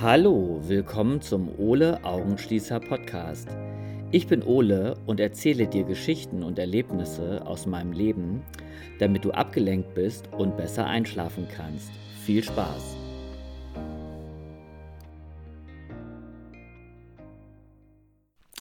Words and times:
Hallo, 0.00 0.60
willkommen 0.62 1.20
zum 1.20 1.58
Ole 1.58 2.04
Augenschließer 2.04 2.78
Podcast. 2.78 3.48
Ich 4.12 4.28
bin 4.28 4.44
Ole 4.44 4.94
und 5.06 5.18
erzähle 5.18 5.66
dir 5.66 5.82
Geschichten 5.82 6.44
und 6.44 6.56
Erlebnisse 6.60 7.44
aus 7.44 7.66
meinem 7.66 7.90
Leben, 7.90 8.44
damit 9.00 9.24
du 9.24 9.32
abgelenkt 9.32 9.94
bist 9.94 10.32
und 10.32 10.56
besser 10.56 10.86
einschlafen 10.86 11.48
kannst. 11.52 11.90
Viel 12.24 12.44
Spaß! 12.44 12.96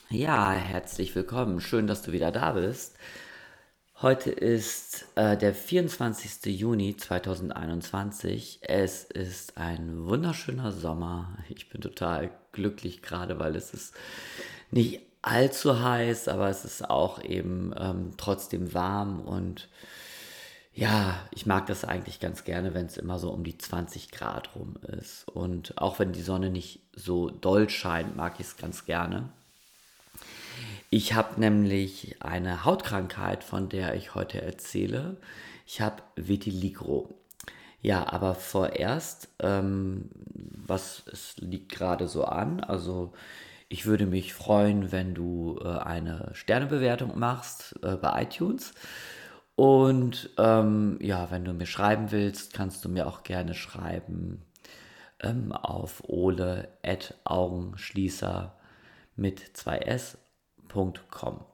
Ja, 0.10 0.54
herzlich 0.54 1.14
willkommen. 1.16 1.62
Schön, 1.62 1.86
dass 1.86 2.02
du 2.02 2.14
wieder 2.14 2.32
da 2.32 2.54
bist. 2.54 2.98
Heute 4.00 4.30
ist 4.30 5.08
äh, 5.16 5.36
der 5.36 5.56
24. 5.56 6.56
Juni 6.56 6.96
2021. 6.96 8.60
Es 8.62 9.04
ist 9.04 9.58
ein 9.58 10.06
wunderschöner 10.06 10.72
Sommer. 10.72 11.36
Ich 11.50 11.68
bin 11.70 11.82
total 11.82 12.30
glücklich 12.52 13.02
gerade, 13.02 13.40
weil 13.40 13.56
es 13.56 13.74
ist 13.74 13.96
nicht 14.70 15.02
allzu 15.24 15.82
heiß, 15.82 16.28
aber 16.28 16.48
es 16.48 16.64
ist 16.64 16.88
auch 16.88 17.24
eben 17.24 17.74
ähm, 17.76 18.12
trotzdem 18.18 18.76
warm 18.76 19.20
und 19.20 19.68
ja, 20.76 21.20
ich 21.32 21.48
mag 21.48 21.66
das 21.66 21.84
eigentlich 21.84 22.20
ganz 22.20 22.44
gerne, 22.44 22.76
wenn 22.76 22.86
es 22.86 22.98
immer 22.98 23.18
so 23.18 23.32
um 23.32 23.44
die 23.44 23.58
20 23.58 24.12
Grad 24.12 24.56
rum 24.56 24.76
ist. 25.00 25.28
Und 25.28 25.76
auch 25.80 25.98
wenn 25.98 26.14
die 26.14 26.22
Sonne 26.22 26.52
nicht 26.52 26.82
so 26.94 27.32
doll 27.32 27.68
scheint, 27.68 28.16
mag 28.16 28.36
ich 28.40 28.46
es 28.46 28.58
ganz 28.58 28.86
gerne. 28.86 29.30
Ich 30.90 31.14
habe 31.14 31.40
nämlich 31.40 32.18
eine 32.22 32.66
Hautkrankheit, 32.66 33.44
von 33.44 33.70
der 33.70 33.96
ich 33.96 34.16
heute 34.16 34.42
erzähle. 34.42 35.18
Ich 35.66 35.82
habe 35.82 36.04
Vitiligo. 36.16 37.14
Ja, 37.82 38.12
aber 38.12 38.36
vorerst, 38.36 39.30
ähm, 39.40 40.10
was 40.66 41.04
es 41.12 41.36
liegt 41.38 41.72
gerade 41.72 42.08
so 42.08 42.24
an? 42.24 42.60
Also 42.62 43.14
ich 43.70 43.86
würde 43.86 44.06
mich 44.06 44.34
freuen, 44.34 44.92
wenn 44.92 45.14
du 45.14 45.60
äh, 45.64 45.68
eine 45.68 46.32
Sternebewertung 46.34 47.20
machst 47.20 47.76
äh, 47.84 47.98
bei 47.98 48.24
iTunes. 48.24 48.74
Und 49.56 50.30
ähm, 50.38 50.98
ja, 51.02 51.30
wenn 51.32 51.44
du 51.44 51.54
mir 51.54 51.66
schreiben 51.66 52.12
willst, 52.12 52.54
kannst 52.54 52.86
du 52.86 52.90
mir 52.90 53.08
auch 53.08 53.24
gerne 53.24 53.54
schreiben 53.54 54.46
ähm, 55.20 55.52
auf 55.52 56.04
ole.augenschließer 56.08 58.56
mit 59.16 59.42
2s 59.42 60.18
gmail.com. 60.68 61.46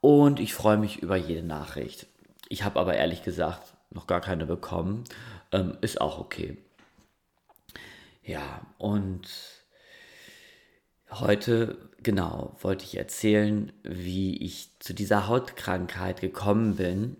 Und 0.00 0.40
ich 0.40 0.54
freue 0.54 0.78
mich 0.78 1.02
über 1.02 1.16
jede 1.16 1.42
Nachricht. 1.42 2.06
Ich 2.48 2.64
habe 2.64 2.80
aber 2.80 2.94
ehrlich 2.94 3.22
gesagt 3.22 3.74
noch 3.90 4.06
gar 4.06 4.20
keine 4.20 4.46
bekommen. 4.46 5.04
Ähm, 5.52 5.76
ist 5.82 6.00
auch 6.00 6.18
okay. 6.18 6.56
Ja, 8.22 8.62
und 8.78 9.28
heute, 11.10 11.90
genau, 12.02 12.56
wollte 12.60 12.84
ich 12.84 12.96
erzählen, 12.96 13.72
wie 13.82 14.36
ich 14.38 14.70
zu 14.78 14.94
dieser 14.94 15.26
Hautkrankheit 15.26 16.20
gekommen 16.20 16.76
bin. 16.76 17.16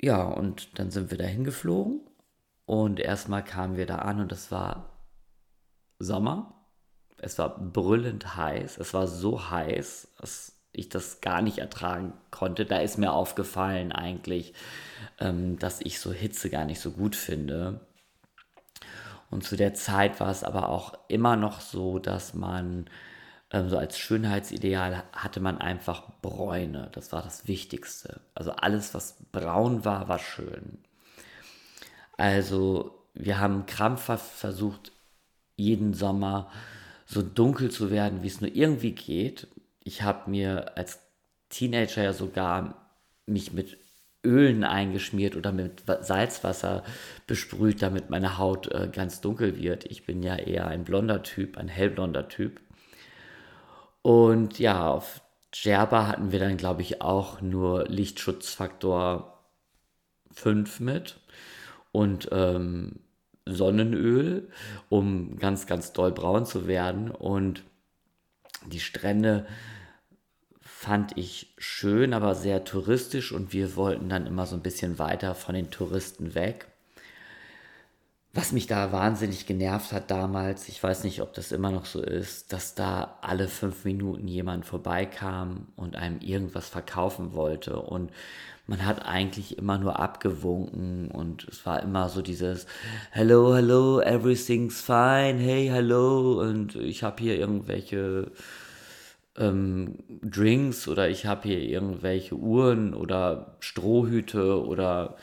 Ja, 0.00 0.22
und 0.22 0.78
dann 0.78 0.90
sind 0.90 1.10
wir 1.10 1.18
dahin 1.18 1.44
geflogen 1.44 2.00
und 2.66 3.00
erstmal 3.00 3.42
kamen 3.44 3.76
wir 3.76 3.86
da 3.86 3.96
an 3.96 4.20
und 4.20 4.30
es 4.32 4.50
war 4.52 4.98
Sommer. 5.98 6.54
Es 7.16 7.38
war 7.38 7.58
brüllend 7.58 8.36
heiß. 8.36 8.78
Es 8.78 8.94
war 8.94 9.08
so 9.08 9.50
heiß, 9.50 10.08
dass 10.20 10.56
ich 10.70 10.88
das 10.88 11.20
gar 11.20 11.42
nicht 11.42 11.58
ertragen 11.58 12.12
konnte. 12.30 12.64
Da 12.64 12.78
ist 12.78 12.98
mir 12.98 13.12
aufgefallen 13.12 13.90
eigentlich, 13.90 14.54
ähm, 15.18 15.58
dass 15.58 15.80
ich 15.80 15.98
so 15.98 16.12
Hitze 16.12 16.50
gar 16.50 16.64
nicht 16.64 16.80
so 16.80 16.92
gut 16.92 17.16
finde. 17.16 17.80
Und 19.30 19.44
zu 19.44 19.56
der 19.56 19.74
Zeit 19.74 20.20
war 20.20 20.30
es 20.30 20.44
aber 20.44 20.68
auch 20.68 20.94
immer 21.08 21.36
noch 21.36 21.60
so, 21.60 21.98
dass 21.98 22.34
man 22.34 22.88
ähm, 23.50 23.68
so 23.68 23.78
als 23.78 23.98
Schönheitsideal 23.98 25.04
hatte 25.12 25.40
man 25.40 25.58
einfach 25.58 26.10
Bräune. 26.22 26.90
Das 26.92 27.12
war 27.12 27.22
das 27.22 27.48
Wichtigste. 27.48 28.20
Also 28.34 28.52
alles, 28.52 28.94
was 28.94 29.16
braun 29.32 29.84
war, 29.84 30.08
war 30.08 30.18
schön. 30.18 30.78
Also 32.16 32.94
wir 33.14 33.40
haben 33.40 33.66
krampfhaft 33.66 34.30
versucht, 34.30 34.92
jeden 35.56 35.94
Sommer 35.94 36.50
so 37.06 37.22
dunkel 37.22 37.70
zu 37.70 37.90
werden, 37.90 38.22
wie 38.22 38.28
es 38.28 38.40
nur 38.40 38.54
irgendwie 38.54 38.92
geht. 38.92 39.48
Ich 39.82 40.02
habe 40.02 40.30
mir 40.30 40.76
als 40.76 41.00
Teenager 41.48 42.02
ja 42.02 42.12
sogar 42.12 42.90
mich 43.26 43.52
mit 43.52 43.78
Ölen 44.24 44.64
eingeschmiert 44.64 45.36
oder 45.36 45.52
mit 45.52 45.84
Salzwasser 46.00 46.82
besprüht, 47.26 47.82
damit 47.82 48.10
meine 48.10 48.36
Haut 48.36 48.70
äh, 48.70 48.88
ganz 48.92 49.20
dunkel 49.20 49.58
wird. 49.58 49.86
Ich 49.86 50.04
bin 50.04 50.22
ja 50.22 50.36
eher 50.36 50.66
ein 50.66 50.84
blonder 50.84 51.22
Typ, 51.22 51.56
ein 51.56 51.68
hellblonder 51.68 52.28
Typ. 52.28 52.60
Und 54.08 54.58
ja, 54.58 54.88
auf 54.88 55.20
Djerba 55.54 56.06
hatten 56.06 56.32
wir 56.32 56.38
dann, 56.38 56.56
glaube 56.56 56.80
ich, 56.80 57.02
auch 57.02 57.42
nur 57.42 57.86
Lichtschutzfaktor 57.88 59.44
5 60.32 60.80
mit 60.80 61.20
und 61.92 62.26
ähm, 62.32 63.00
Sonnenöl, 63.44 64.48
um 64.88 65.36
ganz, 65.36 65.66
ganz 65.66 65.92
doll 65.92 66.10
braun 66.10 66.46
zu 66.46 66.66
werden. 66.66 67.10
Und 67.10 67.64
die 68.64 68.80
Strände 68.80 69.46
fand 70.58 71.18
ich 71.18 71.52
schön, 71.58 72.14
aber 72.14 72.34
sehr 72.34 72.64
touristisch 72.64 73.32
und 73.32 73.52
wir 73.52 73.76
wollten 73.76 74.08
dann 74.08 74.26
immer 74.26 74.46
so 74.46 74.56
ein 74.56 74.62
bisschen 74.62 74.98
weiter 74.98 75.34
von 75.34 75.54
den 75.54 75.70
Touristen 75.70 76.34
weg. 76.34 76.67
Was 78.34 78.52
mich 78.52 78.66
da 78.66 78.92
wahnsinnig 78.92 79.46
genervt 79.46 79.92
hat 79.92 80.10
damals, 80.10 80.68
ich 80.68 80.82
weiß 80.82 81.04
nicht, 81.04 81.22
ob 81.22 81.32
das 81.32 81.50
immer 81.50 81.70
noch 81.70 81.86
so 81.86 82.02
ist, 82.02 82.52
dass 82.52 82.74
da 82.74 83.18
alle 83.22 83.48
fünf 83.48 83.84
Minuten 83.84 84.28
jemand 84.28 84.66
vorbeikam 84.66 85.68
und 85.76 85.96
einem 85.96 86.20
irgendwas 86.20 86.68
verkaufen 86.68 87.32
wollte. 87.32 87.80
Und 87.80 88.10
man 88.66 88.84
hat 88.84 89.06
eigentlich 89.06 89.56
immer 89.56 89.78
nur 89.78 89.98
abgewunken 89.98 91.10
und 91.10 91.48
es 91.48 91.64
war 91.64 91.82
immer 91.82 92.10
so 92.10 92.20
dieses 92.20 92.66
Hello, 93.10 93.54
hello, 93.56 94.00
everything's 94.02 94.82
fine, 94.82 95.38
hey, 95.38 95.68
hello. 95.68 96.38
Und 96.42 96.76
ich 96.76 97.02
habe 97.02 97.22
hier 97.22 97.38
irgendwelche 97.38 98.30
ähm, 99.38 99.96
Drinks 100.22 100.86
oder 100.86 101.08
ich 101.08 101.24
habe 101.24 101.48
hier 101.48 101.60
irgendwelche 101.60 102.34
Uhren 102.34 102.92
oder 102.92 103.56
Strohhüte 103.60 104.62
oder 104.62 105.16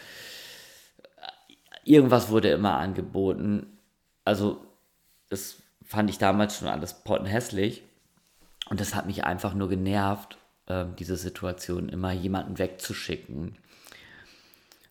irgendwas 1.85 2.29
wurde 2.29 2.49
immer 2.49 2.75
angeboten. 2.75 3.77
Also, 4.25 4.57
das 5.29 5.61
fand 5.85 6.09
ich 6.09 6.17
damals 6.17 6.57
schon 6.57 6.67
alles 6.67 6.93
pottenhässlich. 6.93 7.83
Und 8.69 8.81
das 8.81 8.95
hat 8.95 9.05
mich 9.05 9.23
einfach 9.23 9.53
nur 9.53 9.69
genervt, 9.69 10.37
äh, 10.65 10.85
diese 10.99 11.15
Situation, 11.15 11.87
immer 11.87 12.11
jemanden 12.11 12.57
wegzuschicken. 12.57 13.57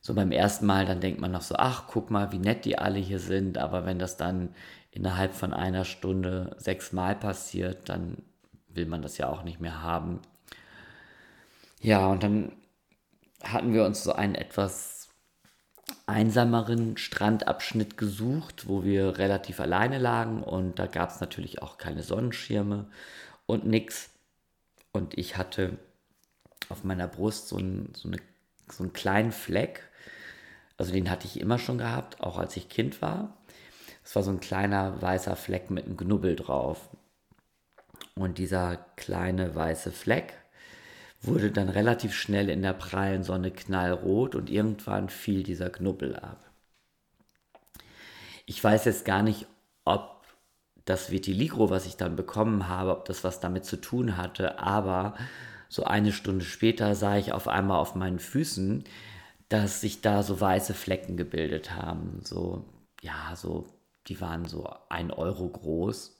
So 0.00 0.14
beim 0.14 0.30
ersten 0.30 0.66
Mal, 0.66 0.86
dann 0.86 1.00
denkt 1.00 1.20
man 1.20 1.32
noch 1.32 1.42
so, 1.42 1.56
ach, 1.56 1.84
guck 1.88 2.10
mal, 2.10 2.30
wie 2.30 2.38
nett 2.38 2.64
die 2.64 2.78
alle 2.78 2.98
hier 2.98 3.18
sind. 3.18 3.58
Aber 3.58 3.84
wenn 3.84 3.98
das 3.98 4.16
dann 4.16 4.54
innerhalb 4.92 5.34
von 5.34 5.52
einer 5.52 5.84
Stunde 5.84 6.54
sechsmal 6.58 7.16
passiert, 7.16 7.88
dann 7.88 8.18
will 8.68 8.86
man 8.86 9.02
das 9.02 9.18
ja 9.18 9.28
auch 9.28 9.42
nicht 9.42 9.60
mehr 9.60 9.82
haben. 9.82 10.20
Ja, 11.80 12.06
und 12.06 12.22
dann 12.22 12.52
hatten 13.42 13.72
wir 13.72 13.84
uns 13.84 14.04
so 14.04 14.12
einen 14.12 14.34
etwas 14.34 14.93
einsameren 16.06 16.96
Strandabschnitt 16.96 17.96
gesucht, 17.96 18.68
wo 18.68 18.84
wir 18.84 19.18
relativ 19.18 19.60
alleine 19.60 19.98
lagen 19.98 20.42
und 20.42 20.78
da 20.78 20.86
gab 20.86 21.10
es 21.10 21.20
natürlich 21.20 21.62
auch 21.62 21.78
keine 21.78 22.02
Sonnenschirme 22.02 22.86
und 23.46 23.66
nix. 23.66 24.10
Und 24.92 25.16
ich 25.16 25.36
hatte 25.36 25.78
auf 26.68 26.84
meiner 26.84 27.08
Brust 27.08 27.48
so, 27.48 27.58
ein, 27.58 27.90
so, 27.94 28.08
eine, 28.08 28.18
so 28.70 28.84
einen 28.84 28.92
kleinen 28.92 29.32
Fleck. 29.32 29.82
Also 30.76 30.92
den 30.92 31.10
hatte 31.10 31.26
ich 31.26 31.40
immer 31.40 31.58
schon 31.58 31.78
gehabt, 31.78 32.20
auch 32.20 32.38
als 32.38 32.56
ich 32.56 32.68
Kind 32.68 33.00
war. 33.00 33.36
Es 34.04 34.14
war 34.14 34.22
so 34.22 34.30
ein 34.30 34.40
kleiner 34.40 35.00
weißer 35.00 35.36
Fleck 35.36 35.70
mit 35.70 35.86
einem 35.86 35.96
Knubbel 35.96 36.36
drauf. 36.36 36.90
Und 38.14 38.38
dieser 38.38 38.76
kleine 38.96 39.54
weiße 39.54 39.90
Fleck 39.90 40.34
wurde 41.26 41.50
dann 41.50 41.68
relativ 41.68 42.14
schnell 42.14 42.48
in 42.48 42.62
der 42.62 42.72
prallen 42.72 43.22
Sonne 43.22 43.50
knallrot 43.50 44.34
und 44.34 44.50
irgendwann 44.50 45.08
fiel 45.08 45.42
dieser 45.42 45.70
Knubbel 45.70 46.16
ab. 46.16 46.50
Ich 48.46 48.62
weiß 48.62 48.84
jetzt 48.84 49.04
gar 49.04 49.22
nicht, 49.22 49.46
ob 49.84 50.22
das 50.84 51.10
Vitiligo, 51.10 51.70
was 51.70 51.86
ich 51.86 51.96
dann 51.96 52.16
bekommen 52.16 52.68
habe, 52.68 52.90
ob 52.90 53.04
das 53.06 53.24
was 53.24 53.40
damit 53.40 53.64
zu 53.64 53.76
tun 53.76 54.16
hatte, 54.16 54.58
aber 54.58 55.14
so 55.68 55.84
eine 55.84 56.12
Stunde 56.12 56.44
später 56.44 56.94
sah 56.94 57.16
ich 57.16 57.32
auf 57.32 57.48
einmal 57.48 57.78
auf 57.78 57.94
meinen 57.94 58.18
Füßen, 58.18 58.84
dass 59.48 59.80
sich 59.80 60.00
da 60.02 60.22
so 60.22 60.40
weiße 60.40 60.74
Flecken 60.74 61.16
gebildet 61.16 61.74
haben. 61.74 62.20
So, 62.22 62.64
ja, 63.00 63.34
so, 63.36 63.66
die 64.08 64.20
waren 64.20 64.44
so 64.46 64.68
ein 64.88 65.10
Euro 65.10 65.48
groß. 65.48 66.13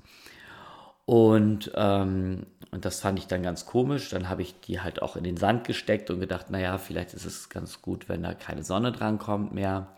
Und, 1.07 1.71
ähm, 1.75 2.47
und 2.71 2.85
das 2.85 3.01
fand 3.01 3.19
ich 3.19 3.27
dann 3.27 3.43
ganz 3.43 3.67
komisch. 3.67 4.11
Dann 4.11 4.29
habe 4.29 4.43
ich 4.43 4.59
die 4.61 4.81
halt 4.81 5.03
auch 5.03 5.17
in 5.17 5.25
den 5.25 5.37
Sand 5.37 5.65
gesteckt 5.65 6.11
und 6.11 6.21
gedacht, 6.21 6.51
naja, 6.51 6.79
vielleicht 6.79 7.15
ist 7.15 7.27
es 7.27 7.49
ganz 7.49 7.83
gut, 7.83 8.09
wenn 8.09 8.23
da 8.23 8.35
keine 8.35 8.63
Sonne 8.63 8.93
dran 8.93 9.19
kommt 9.19 9.53
mehr. 9.53 9.89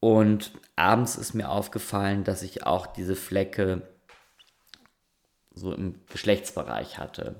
Und 0.00 0.52
abends 0.76 1.16
ist 1.16 1.34
mir 1.34 1.48
aufgefallen, 1.48 2.24
dass 2.24 2.42
ich 2.42 2.66
auch 2.66 2.86
diese 2.86 3.16
Flecke 3.16 3.82
so 5.54 5.72
im 5.72 6.00
Geschlechtsbereich 6.10 6.98
hatte. 6.98 7.36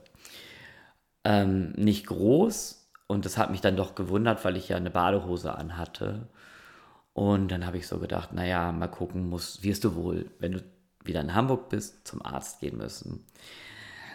Ähm, 1.25 1.73
nicht 1.73 2.07
groß 2.07 2.89
und 3.07 3.25
das 3.25 3.37
hat 3.39 3.51
mich 3.51 3.61
dann 3.61 3.77
doch 3.77 3.95
gewundert, 3.95 4.45
weil 4.45 4.57
ich 4.57 4.69
ja 4.69 4.77
eine 4.77 4.91
Badehose 4.91 5.55
anhatte. 5.55 6.29
Und 7.13 7.49
dann 7.49 7.67
habe 7.67 7.77
ich 7.79 7.87
so 7.87 7.99
gedacht, 7.99 8.33
naja, 8.33 8.73
mal 8.73 8.89
gucken, 8.89 9.29
musst, 9.29 9.63
wirst 9.63 9.85
du 9.85 9.95
wohl, 9.95 10.31
wenn 10.39 10.53
du 10.53 10.65
wieder 11.05 11.21
in 11.21 11.35
Hamburg 11.35 11.69
bist, 11.69 12.07
zum 12.07 12.25
Arzt 12.25 12.61
gehen 12.61 12.77
müssen. 12.77 13.25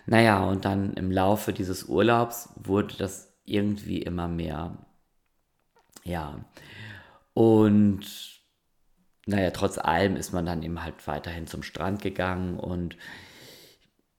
Naja, 0.06 0.44
und 0.44 0.66
dann 0.66 0.94
im 0.94 1.12
Laufe 1.12 1.54
dieses 1.54 1.84
Urlaubs 1.84 2.50
wurde 2.56 2.96
das 2.98 3.32
irgendwie 3.46 4.02
immer 4.02 4.28
mehr. 4.28 4.78
Ja. 6.04 6.40
Und 7.34 8.02
naja, 9.26 9.52
trotz 9.52 9.78
allem 9.78 10.16
ist 10.16 10.34
man 10.34 10.46
dann 10.46 10.64
eben 10.64 10.84
halt 10.84 11.08
weiterhin 11.08 11.46
zum 11.46 11.62
Strand 11.62 12.02
gegangen 12.02 12.60
und 12.60 12.98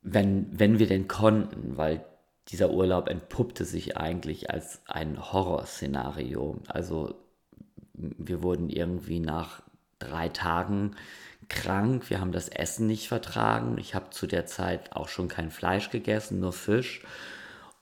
wenn, 0.03 0.59
wenn 0.59 0.79
wir 0.79 0.87
denn 0.87 1.09
konnten, 1.09 1.77
weil 1.77 2.05
dieser 2.49 2.71
Urlaub 2.71 3.09
entpuppte 3.09 3.65
sich 3.65 3.97
eigentlich 3.97 4.51
als 4.51 4.83
ein 4.87 5.33
Horrorszenario. 5.33 6.61
Also 6.69 7.15
wir 7.95 8.43
wurden 8.43 8.71
irgendwie 8.71 9.21
nach 9.21 9.63
drei 9.99 10.29
Tagen 10.29 10.97
krank, 11.49 12.11
wir 12.11 12.21
haben 12.21 12.33
das 12.33 12.49
Essen 12.49 12.87
nicht 12.87 13.09
vertragen. 13.09 13.77
Ich 13.79 13.95
habe 13.95 14.11
zu 14.11 14.27
der 14.27 14.47
Zeit 14.47 14.93
auch 14.93 15.09
schon 15.09 15.29
kein 15.29 15.51
Fleisch 15.51 15.91
gegessen, 15.91 16.41
nur 16.41 16.53
Fisch. 16.53 17.03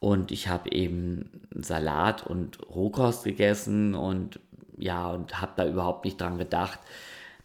Und 0.01 0.31
ich 0.31 0.49
habe 0.49 0.71
eben 0.71 1.49
Salat 1.55 2.27
und 2.27 2.59
Rohkost 2.71 3.25
gegessen 3.25 3.95
und 3.95 4.41
ja, 4.77 5.11
und 5.11 5.41
habe 5.41 5.53
da 5.57 5.67
überhaupt 5.67 6.05
nicht 6.05 6.21
dran 6.21 6.39
gedacht, 6.39 6.79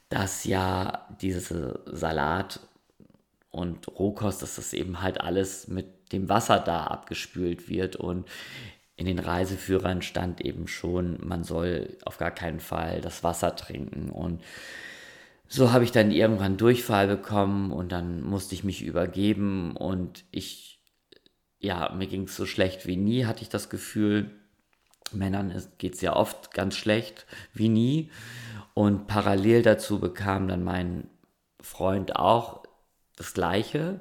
dass 0.09 0.43
ja 0.43 1.07
diese 1.19 1.79
Salat 1.87 2.59
und 3.49 3.87
Rohkost, 3.87 4.43
dass 4.43 4.55
das 4.55 4.73
eben 4.73 5.01
halt 5.01 5.19
alles 5.19 5.67
mit 5.67 6.11
dem 6.11 6.29
Wasser 6.29 6.59
da 6.59 6.85
abgespült 6.85 7.69
wird 7.69 7.95
und 7.95 8.27
in 8.95 9.07
den 9.07 9.19
Reiseführern 9.19 10.03
stand 10.03 10.41
eben 10.41 10.67
schon, 10.67 11.17
man 11.25 11.43
soll 11.43 11.97
auf 12.05 12.17
gar 12.17 12.31
keinen 12.31 12.59
Fall 12.59 13.01
das 13.01 13.23
Wasser 13.23 13.55
trinken 13.55 14.09
und 14.09 14.43
so 15.47 15.71
habe 15.71 15.83
ich 15.83 15.91
dann 15.91 16.11
irgendwann 16.11 16.57
Durchfall 16.57 17.07
bekommen 17.07 17.71
und 17.71 17.91
dann 17.91 18.21
musste 18.21 18.55
ich 18.55 18.63
mich 18.63 18.83
übergeben 18.83 19.75
und 19.75 20.25
ich, 20.31 20.81
ja, 21.59 21.93
mir 21.93 22.07
ging 22.07 22.23
es 22.23 22.35
so 22.35 22.45
schlecht 22.45 22.87
wie 22.87 22.97
nie, 22.97 23.25
hatte 23.25 23.43
ich 23.43 23.49
das 23.49 23.69
Gefühl. 23.69 24.31
Männern 25.11 25.53
geht 25.77 25.93
es 25.95 26.01
ja 26.01 26.15
oft 26.15 26.53
ganz 26.53 26.75
schlecht 26.75 27.27
wie 27.53 27.69
nie. 27.69 28.11
Und 28.73 29.05
parallel 29.05 29.61
dazu 29.61 29.99
bekam 29.99 30.47
dann 30.47 30.63
mein 30.63 31.09
Freund 31.61 32.15
auch 32.15 32.63
das 33.15 33.33
gleiche. 33.33 33.99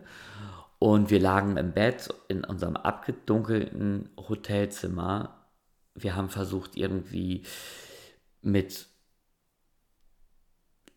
Und 0.79 1.11
wir 1.11 1.21
lagen 1.21 1.59
im 1.59 1.73
Bett 1.73 2.09
in 2.29 2.45
unserem 2.45 2.77
abgedunkelten 2.77 4.09
Hotelzimmer. 4.17 5.47
Wir 5.95 6.17
haben 6.17 6.31
versucht, 6.31 6.77
irgendwie 6.77 7.45
mit 8.41 8.89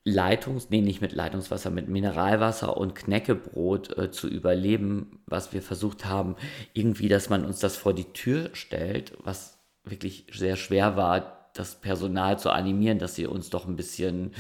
Leitungs, 0.07 0.69
nee, 0.69 0.81
nicht 0.81 1.01
mit 1.01 1.13
Leitungswasser, 1.13 1.71
mit 1.71 1.89
Mineralwasser 1.89 2.77
und 2.77 2.93
Knäckebrot 2.93 3.97
äh, 3.97 4.11
zu 4.11 4.27
überleben, 4.27 5.19
was 5.25 5.51
wir 5.51 5.63
versucht 5.63 6.05
haben, 6.05 6.35
irgendwie, 6.73 7.09
dass 7.09 7.29
man 7.29 7.43
uns 7.43 7.59
das 7.59 7.75
vor 7.75 7.93
die 7.93 8.13
Tür 8.13 8.51
stellt, 8.53 9.13
was 9.23 9.57
wirklich 9.83 10.27
sehr 10.31 10.57
schwer 10.57 10.95
war, 10.95 11.49
das 11.53 11.81
Personal 11.81 12.37
zu 12.37 12.51
animieren, 12.51 12.99
dass 12.99 13.15
sie 13.15 13.25
uns 13.25 13.49
doch 13.49 13.67
ein 13.67 13.77
bisschen 13.77 14.35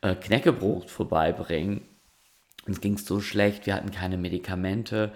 äh, 0.00 0.14
Knäckebrot 0.14 0.88
vorbeibringen. 0.88 1.82
Uns 2.66 2.80
ging 2.80 2.94
es 2.94 3.04
so 3.04 3.20
schlecht, 3.20 3.66
wir 3.66 3.74
hatten 3.74 3.90
keine 3.90 4.16
Medikamente 4.16 5.12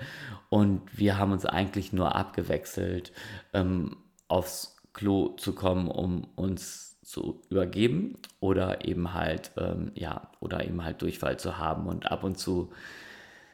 und 0.50 0.82
wir 0.92 1.16
haben 1.16 1.32
uns 1.32 1.46
eigentlich 1.46 1.94
nur 1.94 2.14
abgewechselt, 2.14 3.12
ähm, 3.54 3.96
aufs 4.28 4.76
Klo 4.92 5.30
zu 5.36 5.54
kommen, 5.54 5.88
um 5.88 6.24
uns 6.34 6.95
zu 7.16 7.40
übergeben 7.48 8.18
oder 8.40 8.84
eben 8.84 9.14
halt, 9.14 9.52
ähm, 9.56 9.90
ja, 9.94 10.30
oder 10.40 10.66
eben 10.66 10.84
halt 10.84 11.00
Durchfall 11.00 11.38
zu 11.38 11.56
haben. 11.56 11.86
Und 11.86 12.12
ab 12.12 12.24
und 12.24 12.36
zu 12.36 12.70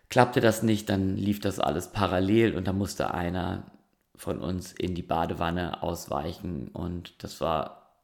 klappte 0.09 0.41
das 0.41 0.65
nicht, 0.65 0.89
dann 0.89 1.17
lief 1.17 1.39
das 1.39 1.61
alles 1.61 1.93
parallel 1.93 2.57
und 2.57 2.67
da 2.67 2.73
musste 2.73 3.15
einer 3.15 3.71
von 4.17 4.41
uns 4.41 4.73
in 4.73 4.97
die 4.97 5.05
Badewanne 5.05 5.81
ausweichen 5.81 6.69
und 6.73 7.23
das 7.23 7.41
war 7.41 8.01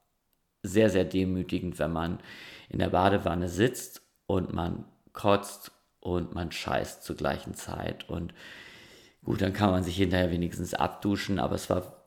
sehr, 0.62 0.91
sehr 0.91 1.05
demütigend, 1.05 1.81
wenn 1.81 1.93
man 1.93 2.21
in 2.69 2.79
der 2.79 2.91
Badewanne 2.91 3.49
sitzt 3.49 4.03
und 4.27 4.55
man 4.55 4.85
kotzt 5.12 5.73
und 5.99 6.35
man 6.35 6.53
scheißt 6.53 7.03
zur 7.03 7.17
gleichen 7.17 7.55
Zeit. 7.55 8.09
Und 8.09 8.33
gut, 9.25 9.43
dann 9.43 9.53
kann 9.53 9.71
man 9.71 9.83
sich 9.83 9.97
hinterher 9.97 10.31
wenigstens 10.31 10.75
abduschen, 10.75 11.41
aber 11.41 11.57
es 11.57 11.69
war, 11.69 11.98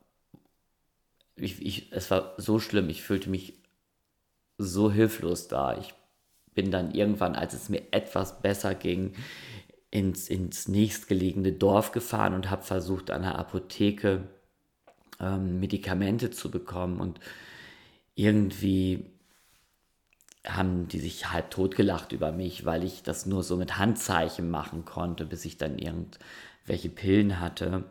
ich, 1.41 1.65
ich, 1.65 1.91
es 1.91 2.11
war 2.11 2.33
so 2.37 2.59
schlimm, 2.59 2.89
ich 2.89 3.01
fühlte 3.01 3.29
mich 3.29 3.53
so 4.57 4.91
hilflos 4.91 5.47
da. 5.47 5.77
Ich 5.77 5.93
bin 6.53 6.71
dann 6.71 6.91
irgendwann, 6.93 7.35
als 7.35 7.53
es 7.53 7.69
mir 7.69 7.81
etwas 7.91 8.41
besser 8.41 8.75
ging, 8.75 9.13
ins, 9.89 10.29
ins 10.29 10.67
nächstgelegene 10.67 11.51
Dorf 11.51 11.91
gefahren 11.91 12.33
und 12.33 12.49
habe 12.49 12.63
versucht, 12.63 13.11
an 13.11 13.23
der 13.23 13.37
Apotheke 13.37 14.27
ähm, 15.19 15.59
Medikamente 15.59 16.31
zu 16.31 16.49
bekommen. 16.49 16.99
Und 16.99 17.19
irgendwie 18.15 19.05
haben 20.45 20.87
die 20.87 20.99
sich 20.99 21.31
halb 21.31 21.51
tot 21.51 21.75
gelacht 21.75 22.13
über 22.13 22.31
mich, 22.31 22.65
weil 22.65 22.83
ich 22.83 23.03
das 23.03 23.25
nur 23.25 23.43
so 23.43 23.57
mit 23.57 23.77
Handzeichen 23.77 24.49
machen 24.49 24.85
konnte, 24.85 25.25
bis 25.25 25.45
ich 25.45 25.57
dann 25.57 25.77
irgendwelche 25.77 26.89
Pillen 26.89 27.39
hatte. 27.39 27.83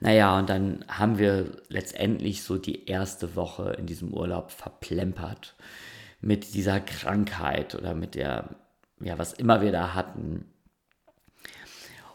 Naja, 0.00 0.38
und 0.38 0.48
dann 0.48 0.84
haben 0.88 1.18
wir 1.18 1.62
letztendlich 1.68 2.42
so 2.42 2.56
die 2.56 2.86
erste 2.86 3.36
Woche 3.36 3.74
in 3.78 3.86
diesem 3.86 4.14
Urlaub 4.14 4.50
verplempert 4.50 5.54
mit 6.22 6.54
dieser 6.54 6.80
Krankheit 6.80 7.74
oder 7.74 7.94
mit 7.94 8.14
der, 8.14 8.48
ja, 9.00 9.18
was 9.18 9.34
immer 9.34 9.60
wir 9.60 9.72
da 9.72 9.94
hatten. 9.94 10.46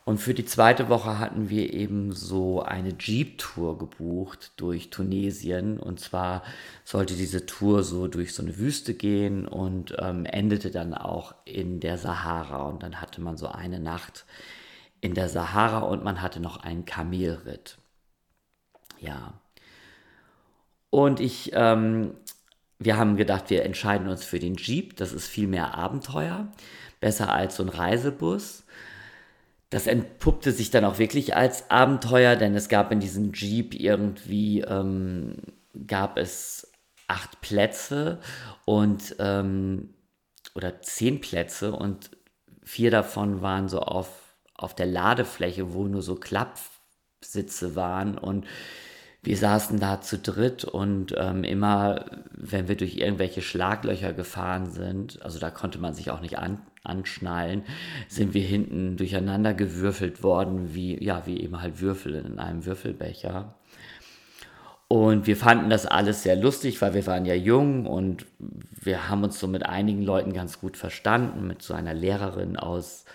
Und 0.04 0.20
für 0.20 0.36
die 0.36 0.46
zweite 0.46 0.90
Woche 0.90 1.18
hatten 1.18 1.50
wir 1.50 1.74
eben 1.74 2.12
so 2.12 2.62
eine 2.62 2.94
Jeep-Tour 3.00 3.80
gebucht 3.80 4.52
durch 4.58 4.92
Tunesien. 4.92 5.80
Und 5.80 6.00
zwar 6.00 6.44
sollte 6.84 7.16
diese 7.16 7.48
Tour 7.48 7.84
so 7.84 8.08
durch 8.08 8.36
so 8.36 8.44
eine 8.44 8.58
Wüste 8.58 8.94
gehen 8.94 9.48
und 9.48 9.96
ähm, 10.00 10.26
endete 10.26 10.70
dann 10.70 10.94
auch 10.94 11.34
in 11.46 11.80
der 11.80 11.98
Sahara. 11.98 12.68
Und 12.68 12.84
dann 12.84 13.02
hatte 13.02 13.20
man 13.20 13.36
so 13.38 13.48
eine 13.48 13.80
Nacht 13.80 14.26
in 15.06 15.14
der 15.14 15.30
Sahara 15.30 15.80
und 15.80 16.04
man 16.04 16.24
hatte 16.24 16.40
noch 16.40 16.58
einen 16.58 16.86
Kamelritt. 16.86 17.78
Ja. 19.00 19.40
Und 20.90 21.20
ich, 21.20 21.52
ähm, 21.54 22.16
wir 22.80 22.98
haben 22.98 23.16
gedacht, 23.16 23.52
wir 23.52 23.64
entscheiden 23.64 24.08
uns 24.08 24.26
für 24.26 24.40
den 24.40 24.56
Jeep. 24.56 24.98
Das 24.98 25.14
ist 25.14 25.28
viel 25.28 25.48
mehr 25.48 25.76
Abenteuer. 25.76 26.48
Besser 27.02 27.32
als 27.32 27.58
so 27.58 27.64
ein 27.64 27.70
Reisebus. 27.70 28.64
Das 29.70 29.86
entpuppte 29.86 30.52
sich 30.52 30.72
dann 30.72 30.86
auch 30.86 30.98
wirklich 30.98 31.36
als 31.36 31.70
Abenteuer, 31.70 32.36
denn 32.36 32.56
es 32.56 32.68
gab 32.68 32.92
in 32.92 33.00
diesem 33.00 33.32
Jeep 33.32 33.76
irgendwie, 33.76 34.62
ähm, 34.62 35.36
gab 35.86 36.18
es 36.18 36.72
acht 37.08 37.42
Plätze 37.42 38.20
und, 38.66 39.16
ähm, 39.20 39.94
oder 40.56 40.82
zehn 40.82 41.22
Plätze 41.22 41.74
und 41.74 42.10
vier 42.64 42.90
davon 42.90 43.44
waren 43.44 43.70
so 43.70 43.82
auf, 43.82 44.25
auf 44.56 44.76
der 44.76 44.86
Ladefläche, 44.86 45.74
wo 45.74 45.86
nur 45.86 46.02
so 46.02 46.16
Klappsitze 46.16 47.76
waren 47.76 48.18
und 48.18 48.46
wir 49.26 49.38
saßen 49.38 49.80
da 49.80 50.02
zu 50.02 50.20
dritt 50.20 50.66
und 50.66 51.16
ähm, 51.18 51.44
immer, 51.44 52.06
wenn 52.32 52.68
wir 52.68 52.78
durch 52.78 52.98
irgendwelche 52.98 53.42
Schlaglöcher 53.42 54.14
gefahren 54.14 54.70
sind, 54.70 55.20
also 55.24 55.40
da 55.40 55.50
konnte 55.50 55.80
man 55.80 55.96
sich 55.96 56.12
auch 56.12 56.22
nicht 56.22 56.38
an, 56.38 56.60
anschnallen, 56.84 57.64
sind 58.08 58.36
wir 58.36 58.44
hinten 58.44 58.98
durcheinander 58.98 59.56
gewürfelt 59.56 60.22
worden, 60.22 60.76
wie, 60.76 61.04
ja, 61.04 61.26
wie 61.26 61.42
eben 61.42 61.60
halt 61.60 61.82
Würfel 61.82 62.14
in 62.14 62.38
einem 62.38 62.68
Würfelbecher. 62.68 63.56
Und 64.88 65.26
wir 65.26 65.36
fanden 65.36 65.72
das 65.72 65.88
alles 65.88 66.22
sehr 66.22 66.36
lustig, 66.36 66.80
weil 66.82 66.94
wir 66.94 67.08
waren 67.08 67.26
ja 67.26 67.34
jung 67.34 67.88
und 67.88 68.28
wir 68.38 69.10
haben 69.10 69.24
uns 69.24 69.40
so 69.40 69.48
mit 69.48 69.66
einigen 69.66 70.04
Leuten 70.04 70.34
ganz 70.34 70.62
gut 70.62 70.78
verstanden. 70.78 71.48
Mit 71.48 71.64
so 71.64 71.74
einer 71.74 71.96
Lehrerin 71.96 72.56
aus, 72.56 73.06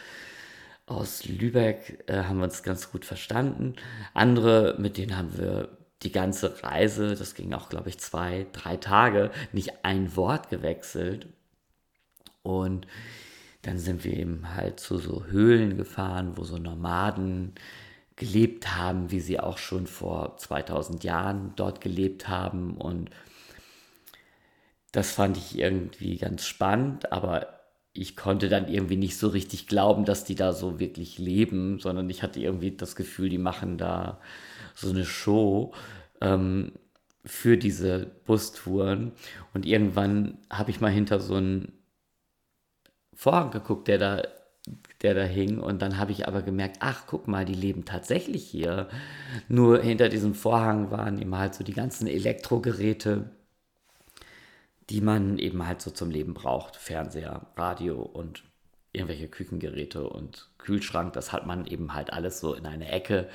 aus 0.91 1.25
Lübeck 1.25 2.05
äh, 2.09 2.25
haben 2.25 2.39
wir 2.39 2.45
uns 2.45 2.63
ganz 2.63 2.91
gut 2.91 3.05
verstanden. 3.05 3.77
Andere, 4.13 4.77
mit 4.79 4.97
denen 4.97 5.17
haben 5.17 5.39
wir 5.39 5.69
die 6.03 6.13
ganze 6.13 6.63
Reise, 6.63 7.15
das 7.15 7.35
ging 7.35 7.53
auch, 7.53 7.69
glaube 7.69 7.91
ich, 7.91 7.99
zwei, 7.99 8.47
drei 8.53 8.77
Tage, 8.77 9.31
nicht 9.53 9.85
ein 9.85 10.17
Wort 10.17 10.49
gewechselt. 10.49 11.29
Und 12.43 12.87
dann 13.63 13.79
sind 13.79 14.05
wir 14.05 14.15
eben 14.15 14.55
halt 14.55 14.81
zu 14.81 14.99
so 14.99 15.27
Höhlen 15.27 15.77
gefahren, 15.77 16.37
wo 16.37 16.45
so 16.45 16.59
Nomaden 16.59 17.55
gelebt 18.17 18.77
haben, 18.77 19.11
wie 19.11 19.21
sie 19.21 19.39
auch 19.39 19.59
schon 19.59 19.87
vor 19.87 20.37
2000 20.39 21.05
Jahren 21.05 21.53
dort 21.57 21.81
gelebt 21.81 22.29
haben. 22.29 22.77
Und 22.77 23.11
das 24.93 25.13
fand 25.13 25.37
ich 25.37 25.59
irgendwie 25.59 26.17
ganz 26.19 26.47
spannend, 26.47 27.13
aber 27.13 27.60
ich 27.93 28.17
konnte 28.17 28.49
dann 28.49 28.69
irgendwie 28.69 28.97
nicht 28.97 29.19
so 29.19 29.29
richtig 29.29 29.67
glauben, 29.67 30.05
dass 30.05 30.25
die 30.25 30.37
da 30.37 30.53
so 30.53 30.79
wirklich 30.79 31.19
leben, 31.19 31.79
sondern 31.81 32.09
ich 32.09 32.23
hatte 32.23 32.41
irgendwie 32.41 32.77
das 32.77 32.95
Gefühl, 32.95 33.29
die 33.29 33.39
machen 33.39 33.79
da 33.79 34.21
so 34.75 34.91
eine 34.91 35.05
Show 35.05 35.73
ähm, 36.21 36.73
für 37.25 37.57
diese 37.57 38.07
Bustouren. 38.27 39.13
Und 39.55 39.67
irgendwann 39.67 40.39
habe 40.51 40.71
ich 40.71 40.81
mal 40.81 40.91
hinter 40.91 41.21
so 41.21 41.35
einen 41.35 41.73
Vorhang 43.13 43.51
geguckt, 43.51 43.89
der 43.89 43.99
da, 43.99 44.23
der 45.03 45.15
da 45.15 45.25
hing. 45.25 45.59
Und 45.59 45.83
dann 45.83 45.99
habe 45.99 46.13
ich 46.13 46.29
aber 46.29 46.43
gemerkt, 46.43 46.77
ach, 46.81 47.05
guck 47.07 47.27
mal, 47.27 47.45
die 47.45 47.55
leben 47.55 47.85
tatsächlich 47.85 48.47
hier. 48.47 48.89
Nur 49.49 49.83
hinter 49.83 50.09
diesem 50.09 50.35
Vorhang 50.35 50.91
waren 50.93 51.21
eben 51.21 51.37
halt 51.37 51.55
so 51.55 51.65
die 51.65 51.75
ganzen 51.75 52.07
Elektrogeräte, 52.07 53.31
die 54.91 55.01
man 55.01 55.39
eben 55.39 55.67
halt 55.67 55.81
so 55.81 55.91
zum 55.91 56.11
Leben 56.11 56.35
braucht. 56.35 56.77
Fernseher, 56.77 57.47
Radio 57.57 58.03
und 58.03 58.43
irgendwelche 58.93 59.29
Küchengeräte 59.29 60.09
und 60.09 60.51
Kühlschrank. 60.59 61.13
Das 61.13 61.33
hat 61.33 61.47
man 61.47 61.67
eben 61.67 61.95
halt 61.95 62.13
alles 62.13 62.41
so 62.41 62.55
in 62.55 62.67
eine 62.67 62.91
Ecke 62.91 63.29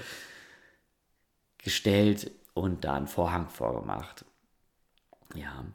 gestellt 1.57 2.31
und 2.53 2.83
da 2.83 2.95
einen 2.95 3.07
Vorhang 3.07 3.49
vorgemacht. 3.49 4.25
Ja, 5.33 5.65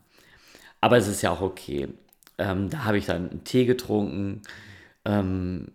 aber 0.81 0.99
es 0.99 1.09
ist 1.09 1.23
ja 1.23 1.31
auch 1.31 1.41
okay. 1.41 1.89
Ähm, 2.39 2.71
da 2.71 2.85
habe 2.85 2.99
ich 2.99 3.07
dann 3.07 3.31
einen 3.31 3.45
Tee 3.45 3.65
getrunken, 3.65 4.43
ähm, 5.05 5.73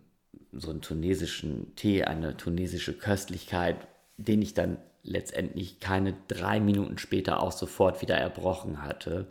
so 0.51 0.69
einen 0.69 0.81
tunesischen 0.81 1.75
Tee, 1.75 2.03
eine 2.03 2.37
tunesische 2.37 2.93
Köstlichkeit, 2.93 3.87
den 4.17 4.41
ich 4.41 4.53
dann 4.53 4.77
letztendlich 5.03 5.79
keine 5.79 6.15
drei 6.27 6.59
Minuten 6.59 6.97
später 6.97 7.41
auch 7.41 7.51
sofort 7.51 8.01
wieder 8.01 8.15
erbrochen 8.15 8.81
hatte. 8.81 9.27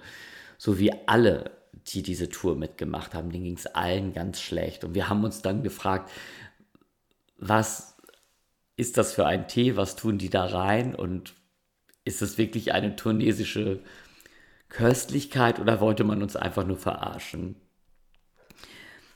So 0.59 0.79
wie 0.79 0.93
alle, 1.07 1.51
die 1.89 2.03
diese 2.03 2.29
Tour 2.29 2.57
mitgemacht 2.57 3.15
haben, 3.15 3.31
denen 3.31 3.45
ging 3.45 3.57
es 3.57 3.67
allen 3.67 4.13
ganz 4.13 4.41
schlecht. 4.41 4.85
Und 4.85 4.95
wir 4.95 5.09
haben 5.09 5.25
uns 5.25 5.43
dann 5.43 5.63
gefragt, 5.63 6.11
was 7.37 7.97
ist 8.77 8.97
das 8.97 9.13
für 9.13 9.27
ein 9.27 9.49
Tee, 9.49 9.77
was 9.77 9.97
tun 9.97 10.19
die 10.19 10.31
da 10.31 10.47
rein 10.47 10.95
und 10.95 11.35
ist 12.05 12.23
es 12.23 12.39
wirklich 12.39 12.73
eine 12.73 12.97
tunesische 12.97 13.81
Köstlichkeit 14.69 15.61
oder 15.61 15.81
wollte 15.81 16.05
man 16.05 16.23
uns 16.23 16.37
einfach 16.37 16.67
nur 16.67 16.77
verarschen? 16.77 17.57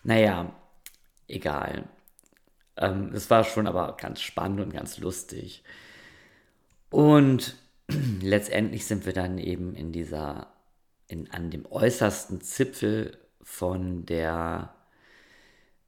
Naja, 0.04 0.54
egal. 1.26 1.88
Ähm, 2.76 3.10
es 3.12 3.28
war 3.30 3.44
schon 3.44 3.66
aber 3.66 3.96
ganz 3.96 4.20
spannend 4.20 4.60
und 4.60 4.72
ganz 4.72 4.98
lustig. 4.98 5.64
Und 6.90 7.56
letztendlich 8.22 8.86
sind 8.86 9.04
wir 9.04 9.12
dann 9.12 9.38
eben 9.38 9.74
in 9.74 9.92
dieser, 9.92 10.46
in, 11.08 11.30
an 11.30 11.50
dem 11.50 11.66
äußersten 11.66 12.40
Zipfel 12.40 13.18
von 13.42 14.06
der, 14.06 14.74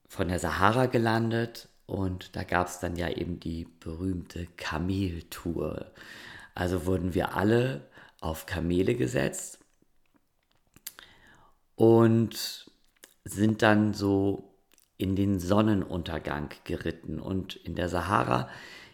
von 0.08 0.28
der 0.28 0.38
Sahara 0.38 0.86
gelandet. 0.86 1.68
Und 1.86 2.34
da 2.36 2.44
gab 2.44 2.68
es 2.68 2.78
dann 2.78 2.96
ja 2.96 3.08
eben 3.08 3.38
die 3.38 3.66
berühmte 3.80 4.46
Kameltour. 4.56 5.92
Also 6.54 6.86
wurden 6.86 7.14
wir 7.14 7.36
alle 7.36 7.88
auf 8.20 8.46
Kamele 8.46 8.94
gesetzt 8.94 9.58
und 11.74 12.70
sind 13.24 13.62
dann 13.62 13.94
so 13.94 14.54
in 14.98 15.16
den 15.16 15.40
Sonnenuntergang 15.40 16.50
geritten. 16.64 17.18
Und 17.18 17.56
in 17.56 17.74
der 17.74 17.88
Sahara 17.88 18.48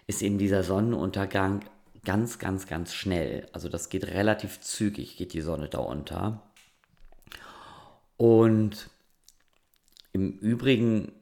ist 0.06 0.22
eben 0.22 0.38
dieser 0.38 0.62
Sonnenuntergang 0.62 1.64
ganz, 2.06 2.38
ganz, 2.38 2.66
ganz 2.66 2.94
schnell. 2.94 3.46
Also 3.52 3.68
das 3.68 3.90
geht 3.90 4.06
relativ 4.06 4.60
zügig, 4.60 5.18
geht 5.18 5.34
die 5.34 5.42
Sonne 5.42 5.68
da 5.68 5.78
unter. 5.78 6.40
Und 8.16 8.88
im 10.12 10.38
Übrigen 10.38 11.12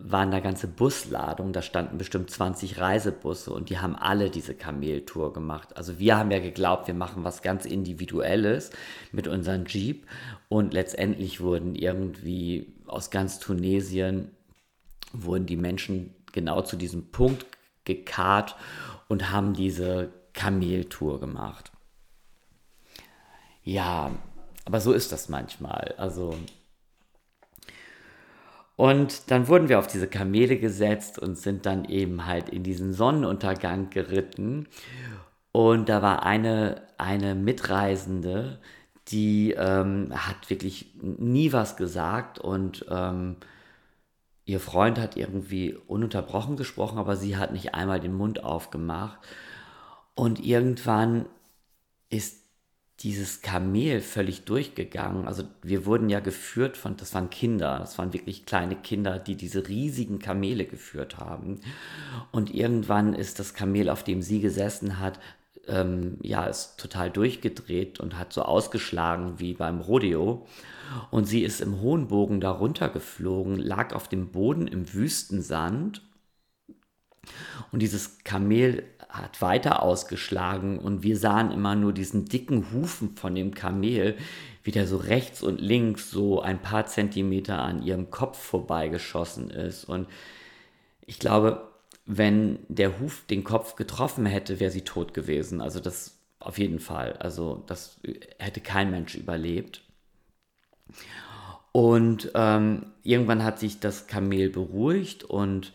waren 0.00 0.30
da 0.30 0.38
ganze 0.38 0.68
Busladungen, 0.68 1.52
da 1.52 1.60
standen 1.60 1.98
bestimmt 1.98 2.30
20 2.30 2.78
Reisebusse 2.78 3.52
und 3.52 3.68
die 3.68 3.78
haben 3.78 3.96
alle 3.96 4.30
diese 4.30 4.54
Kameltour 4.54 5.32
gemacht. 5.32 5.76
Also 5.76 5.98
wir 5.98 6.16
haben 6.16 6.30
ja 6.30 6.38
geglaubt, 6.38 6.86
wir 6.86 6.94
machen 6.94 7.24
was 7.24 7.42
ganz 7.42 7.64
Individuelles 7.64 8.70
mit 9.10 9.26
unserem 9.26 9.64
Jeep 9.66 10.06
und 10.48 10.72
letztendlich 10.72 11.40
wurden 11.40 11.74
irgendwie 11.74 12.74
aus 12.86 13.10
ganz 13.10 13.40
Tunesien, 13.40 14.30
wurden 15.12 15.46
die 15.46 15.56
Menschen 15.56 16.14
genau 16.32 16.62
zu 16.62 16.76
diesem 16.76 17.10
Punkt 17.10 17.46
gekarrt 17.84 18.54
und 19.08 19.30
haben 19.30 19.54
diese 19.54 20.12
Kameltour 20.32 21.20
gemacht. 21.20 21.72
Ja, 23.64 24.12
aber 24.64 24.80
so 24.80 24.92
ist 24.92 25.12
das 25.12 25.28
manchmal. 25.28 25.94
Also 25.98 26.34
und 28.78 29.32
dann 29.32 29.48
wurden 29.48 29.68
wir 29.68 29.80
auf 29.80 29.88
diese 29.88 30.06
Kamele 30.06 30.56
gesetzt 30.56 31.18
und 31.18 31.36
sind 31.36 31.66
dann 31.66 31.84
eben 31.84 32.26
halt 32.26 32.48
in 32.48 32.62
diesen 32.62 32.92
Sonnenuntergang 32.92 33.90
geritten. 33.90 34.68
Und 35.50 35.88
da 35.88 36.00
war 36.00 36.22
eine, 36.22 36.82
eine 36.96 37.34
Mitreisende, 37.34 38.60
die 39.08 39.50
ähm, 39.58 40.12
hat 40.14 40.48
wirklich 40.48 40.94
nie 41.02 41.52
was 41.52 41.76
gesagt 41.76 42.38
und 42.38 42.86
ähm, 42.88 43.38
ihr 44.48 44.60
Freund 44.60 44.98
hat 44.98 45.14
irgendwie 45.14 45.74
ununterbrochen 45.74 46.56
gesprochen, 46.56 46.96
aber 46.96 47.16
sie 47.16 47.36
hat 47.36 47.52
nicht 47.52 47.74
einmal 47.74 48.00
den 48.00 48.14
Mund 48.14 48.42
aufgemacht. 48.42 49.18
Und 50.14 50.42
irgendwann 50.42 51.26
ist 52.08 52.38
dieses 53.00 53.42
Kamel 53.42 54.00
völlig 54.00 54.46
durchgegangen. 54.46 55.28
Also 55.28 55.44
wir 55.62 55.84
wurden 55.84 56.08
ja 56.08 56.20
geführt 56.20 56.78
von, 56.78 56.96
das 56.96 57.12
waren 57.12 57.28
Kinder, 57.28 57.78
das 57.78 57.98
waren 57.98 58.14
wirklich 58.14 58.46
kleine 58.46 58.74
Kinder, 58.74 59.18
die 59.18 59.36
diese 59.36 59.68
riesigen 59.68 60.18
Kamele 60.18 60.64
geführt 60.64 61.18
haben. 61.18 61.60
Und 62.32 62.52
irgendwann 62.52 63.12
ist 63.12 63.38
das 63.38 63.52
Kamel, 63.52 63.90
auf 63.90 64.02
dem 64.02 64.22
sie 64.22 64.40
gesessen 64.40 64.98
hat, 64.98 65.20
ähm, 65.66 66.16
ja, 66.22 66.46
ist 66.46 66.78
total 66.80 67.10
durchgedreht 67.10 68.00
und 68.00 68.18
hat 68.18 68.32
so 68.32 68.42
ausgeschlagen 68.42 69.38
wie 69.38 69.52
beim 69.52 69.80
Rodeo. 69.80 70.46
Und 71.10 71.24
sie 71.24 71.42
ist 71.42 71.60
im 71.60 71.80
hohen 71.80 72.08
Bogen 72.08 72.40
darunter 72.40 72.88
geflogen, 72.88 73.56
lag 73.56 73.94
auf 73.94 74.08
dem 74.08 74.30
Boden 74.30 74.66
im 74.66 74.92
Wüstensand 74.92 76.02
Und 77.70 77.80
dieses 77.80 78.18
Kamel 78.24 78.84
hat 79.08 79.40
weiter 79.40 79.82
ausgeschlagen 79.82 80.78
und 80.78 81.02
wir 81.02 81.16
sahen 81.16 81.50
immer 81.50 81.74
nur 81.74 81.92
diesen 81.92 82.26
dicken 82.26 82.72
Hufen 82.72 83.16
von 83.16 83.34
dem 83.34 83.54
Kamel, 83.54 84.16
wie 84.62 84.70
der 84.70 84.86
so 84.86 84.98
rechts 84.98 85.42
und 85.42 85.60
links 85.60 86.10
so 86.10 86.40
ein 86.42 86.60
paar 86.60 86.86
Zentimeter 86.86 87.58
an 87.62 87.82
ihrem 87.82 88.10
Kopf 88.10 88.38
vorbeigeschossen 88.38 89.50
ist. 89.50 89.84
Und 89.84 90.08
ich 91.06 91.18
glaube, 91.18 91.68
wenn 92.04 92.58
der 92.68 93.00
Huf 93.00 93.24
den 93.26 93.44
Kopf 93.44 93.76
getroffen 93.76 94.26
hätte, 94.26 94.60
wäre 94.60 94.70
sie 94.70 94.82
tot 94.82 95.14
gewesen. 95.14 95.60
Also 95.60 95.80
das 95.80 96.18
auf 96.38 96.58
jeden 96.58 96.80
Fall. 96.80 97.14
Also 97.14 97.64
das 97.66 98.00
hätte 98.38 98.60
kein 98.60 98.90
Mensch 98.90 99.14
überlebt. 99.14 99.82
Und 101.72 102.32
ähm, 102.34 102.86
irgendwann 103.02 103.44
hat 103.44 103.58
sich 103.58 103.80
das 103.80 104.06
Kamel 104.06 104.50
beruhigt 104.50 105.24
und 105.24 105.72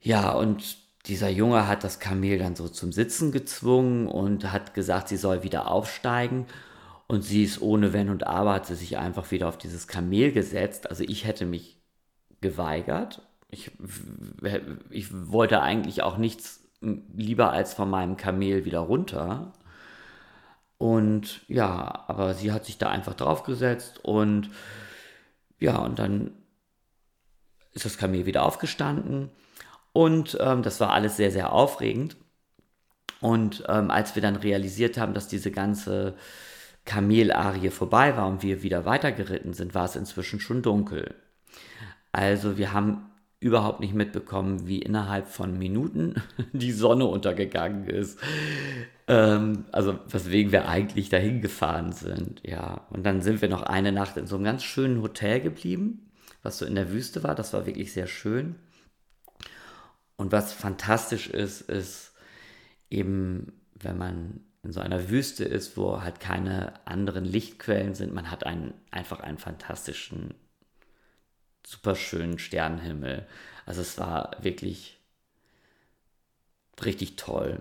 ja, 0.00 0.32
und 0.32 0.78
dieser 1.06 1.28
Junge 1.28 1.66
hat 1.66 1.84
das 1.84 2.00
Kamel 2.00 2.38
dann 2.38 2.56
so 2.56 2.68
zum 2.68 2.92
Sitzen 2.92 3.32
gezwungen 3.32 4.06
und 4.06 4.52
hat 4.52 4.74
gesagt, 4.74 5.08
sie 5.08 5.16
soll 5.16 5.42
wieder 5.42 5.70
aufsteigen. 5.70 6.46
Und 7.06 7.22
sie 7.22 7.42
ist 7.42 7.62
ohne 7.62 7.94
Wenn 7.94 8.10
und 8.10 8.26
Aber, 8.26 8.52
hat 8.52 8.66
sie 8.66 8.74
sich 8.74 8.98
einfach 8.98 9.30
wieder 9.30 9.48
auf 9.48 9.56
dieses 9.56 9.88
Kamel 9.88 10.30
gesetzt. 10.32 10.90
Also 10.90 11.04
ich 11.04 11.24
hätte 11.24 11.46
mich 11.46 11.80
geweigert. 12.42 13.22
Ich, 13.50 13.70
ich 14.90 15.06
wollte 15.10 15.62
eigentlich 15.62 16.02
auch 16.02 16.18
nichts 16.18 16.68
lieber 16.80 17.50
als 17.52 17.72
von 17.72 17.88
meinem 17.88 18.18
Kamel 18.18 18.66
wieder 18.66 18.80
runter. 18.80 19.54
Und 20.78 21.42
ja, 21.48 22.04
aber 22.06 22.34
sie 22.34 22.52
hat 22.52 22.64
sich 22.64 22.78
da 22.78 22.88
einfach 22.88 23.14
draufgesetzt 23.14 24.04
und 24.04 24.50
ja, 25.58 25.76
und 25.78 25.98
dann 25.98 26.30
ist 27.72 27.84
das 27.84 27.98
Kamel 27.98 28.26
wieder 28.26 28.44
aufgestanden 28.44 29.30
und 29.92 30.38
ähm, 30.40 30.62
das 30.62 30.78
war 30.80 30.92
alles 30.92 31.16
sehr, 31.16 31.32
sehr 31.32 31.52
aufregend. 31.52 32.16
Und 33.20 33.64
ähm, 33.68 33.90
als 33.90 34.14
wir 34.14 34.22
dann 34.22 34.36
realisiert 34.36 34.96
haben, 34.96 35.14
dass 35.14 35.26
diese 35.26 35.50
ganze 35.50 36.14
Kamelarie 36.84 37.70
vorbei 37.70 38.16
war 38.16 38.28
und 38.28 38.42
wir 38.44 38.62
wieder 38.62 38.84
weitergeritten 38.84 39.54
sind, 39.54 39.74
war 39.74 39.86
es 39.86 39.96
inzwischen 39.96 40.38
schon 40.38 40.62
dunkel. 40.62 41.16
Also 42.12 42.56
wir 42.58 42.72
haben 42.72 43.10
überhaupt 43.40 43.80
nicht 43.80 43.94
mitbekommen, 43.94 44.66
wie 44.66 44.80
innerhalb 44.80 45.28
von 45.28 45.56
Minuten 45.58 46.22
die 46.52 46.72
Sonne 46.72 47.04
untergegangen 47.06 47.86
ist. 47.86 48.18
Ähm, 49.06 49.66
also 49.72 49.98
weswegen 50.08 50.52
wir 50.52 50.68
eigentlich 50.68 51.08
dahin 51.08 51.40
gefahren 51.40 51.92
sind. 51.92 52.42
Ja, 52.44 52.86
und 52.90 53.04
dann 53.04 53.22
sind 53.22 53.40
wir 53.40 53.48
noch 53.48 53.62
eine 53.62 53.92
Nacht 53.92 54.16
in 54.16 54.26
so 54.26 54.36
einem 54.36 54.44
ganz 54.44 54.64
schönen 54.64 55.02
Hotel 55.02 55.40
geblieben, 55.40 56.10
was 56.42 56.58
so 56.58 56.66
in 56.66 56.74
der 56.74 56.90
Wüste 56.90 57.22
war. 57.22 57.34
Das 57.34 57.52
war 57.52 57.66
wirklich 57.66 57.92
sehr 57.92 58.08
schön. 58.08 58.56
Und 60.16 60.32
was 60.32 60.52
fantastisch 60.52 61.28
ist, 61.28 61.60
ist 61.62 62.12
eben, 62.90 63.52
wenn 63.74 63.96
man 63.98 64.40
in 64.64 64.72
so 64.72 64.80
einer 64.80 65.08
Wüste 65.08 65.44
ist, 65.44 65.76
wo 65.76 66.02
halt 66.02 66.18
keine 66.18 66.74
anderen 66.86 67.24
Lichtquellen 67.24 67.94
sind, 67.94 68.12
man 68.12 68.30
hat 68.30 68.44
einen, 68.44 68.74
einfach 68.90 69.20
einen 69.20 69.38
fantastischen, 69.38 70.34
super 71.68 71.94
schönen 71.94 72.38
Sternenhimmel. 72.38 73.26
Also 73.66 73.82
es 73.82 73.98
war 73.98 74.30
wirklich 74.40 74.98
richtig 76.82 77.16
toll. 77.16 77.60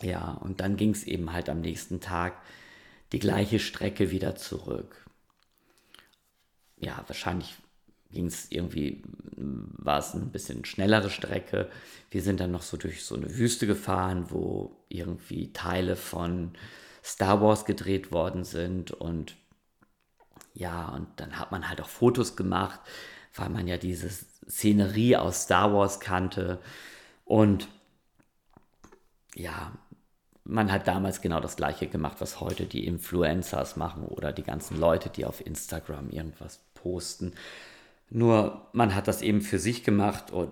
Ja, 0.00 0.30
und 0.32 0.60
dann 0.60 0.78
ging 0.78 0.90
es 0.90 1.04
eben 1.04 1.32
halt 1.32 1.50
am 1.50 1.60
nächsten 1.60 2.00
Tag 2.00 2.40
die 3.12 3.18
gleiche 3.18 3.58
Strecke 3.58 4.10
wieder 4.10 4.36
zurück. 4.36 5.04
Ja, 6.78 7.04
wahrscheinlich 7.06 7.54
ging 8.10 8.26
es 8.26 8.50
irgendwie, 8.50 9.02
war 9.36 9.98
es 9.98 10.14
ein 10.14 10.30
bisschen 10.30 10.64
schnellere 10.64 11.10
Strecke. 11.10 11.70
Wir 12.10 12.22
sind 12.22 12.40
dann 12.40 12.52
noch 12.52 12.62
so 12.62 12.78
durch 12.78 13.04
so 13.04 13.16
eine 13.16 13.36
Wüste 13.36 13.66
gefahren, 13.66 14.30
wo 14.30 14.82
irgendwie 14.88 15.52
Teile 15.52 15.96
von 15.96 16.52
Star 17.04 17.42
Wars 17.42 17.66
gedreht 17.66 18.12
worden 18.12 18.44
sind 18.44 18.92
und 18.92 19.36
ja, 20.54 20.88
und 20.88 21.08
dann 21.16 21.38
hat 21.38 21.52
man 21.52 21.68
halt 21.68 21.80
auch 21.80 21.88
Fotos 21.88 22.36
gemacht, 22.36 22.80
weil 23.34 23.50
man 23.50 23.66
ja 23.66 23.76
diese 23.76 24.08
Szenerie 24.08 25.16
aus 25.16 25.42
Star 25.42 25.72
Wars 25.74 26.00
kannte 26.00 26.60
und 27.24 27.68
ja, 29.34 29.72
man 30.44 30.70
hat 30.70 30.86
damals 30.86 31.22
genau 31.22 31.40
das 31.40 31.56
gleiche 31.56 31.88
gemacht, 31.88 32.18
was 32.20 32.40
heute 32.40 32.66
die 32.66 32.86
Influencers 32.86 33.76
machen 33.76 34.04
oder 34.04 34.32
die 34.32 34.42
ganzen 34.42 34.78
Leute, 34.78 35.08
die 35.08 35.24
auf 35.24 35.44
Instagram 35.44 36.10
irgendwas 36.10 36.60
posten. 36.74 37.32
Nur 38.10 38.68
man 38.72 38.94
hat 38.94 39.08
das 39.08 39.22
eben 39.22 39.40
für 39.40 39.58
sich 39.58 39.82
gemacht 39.84 40.30
und 40.30 40.50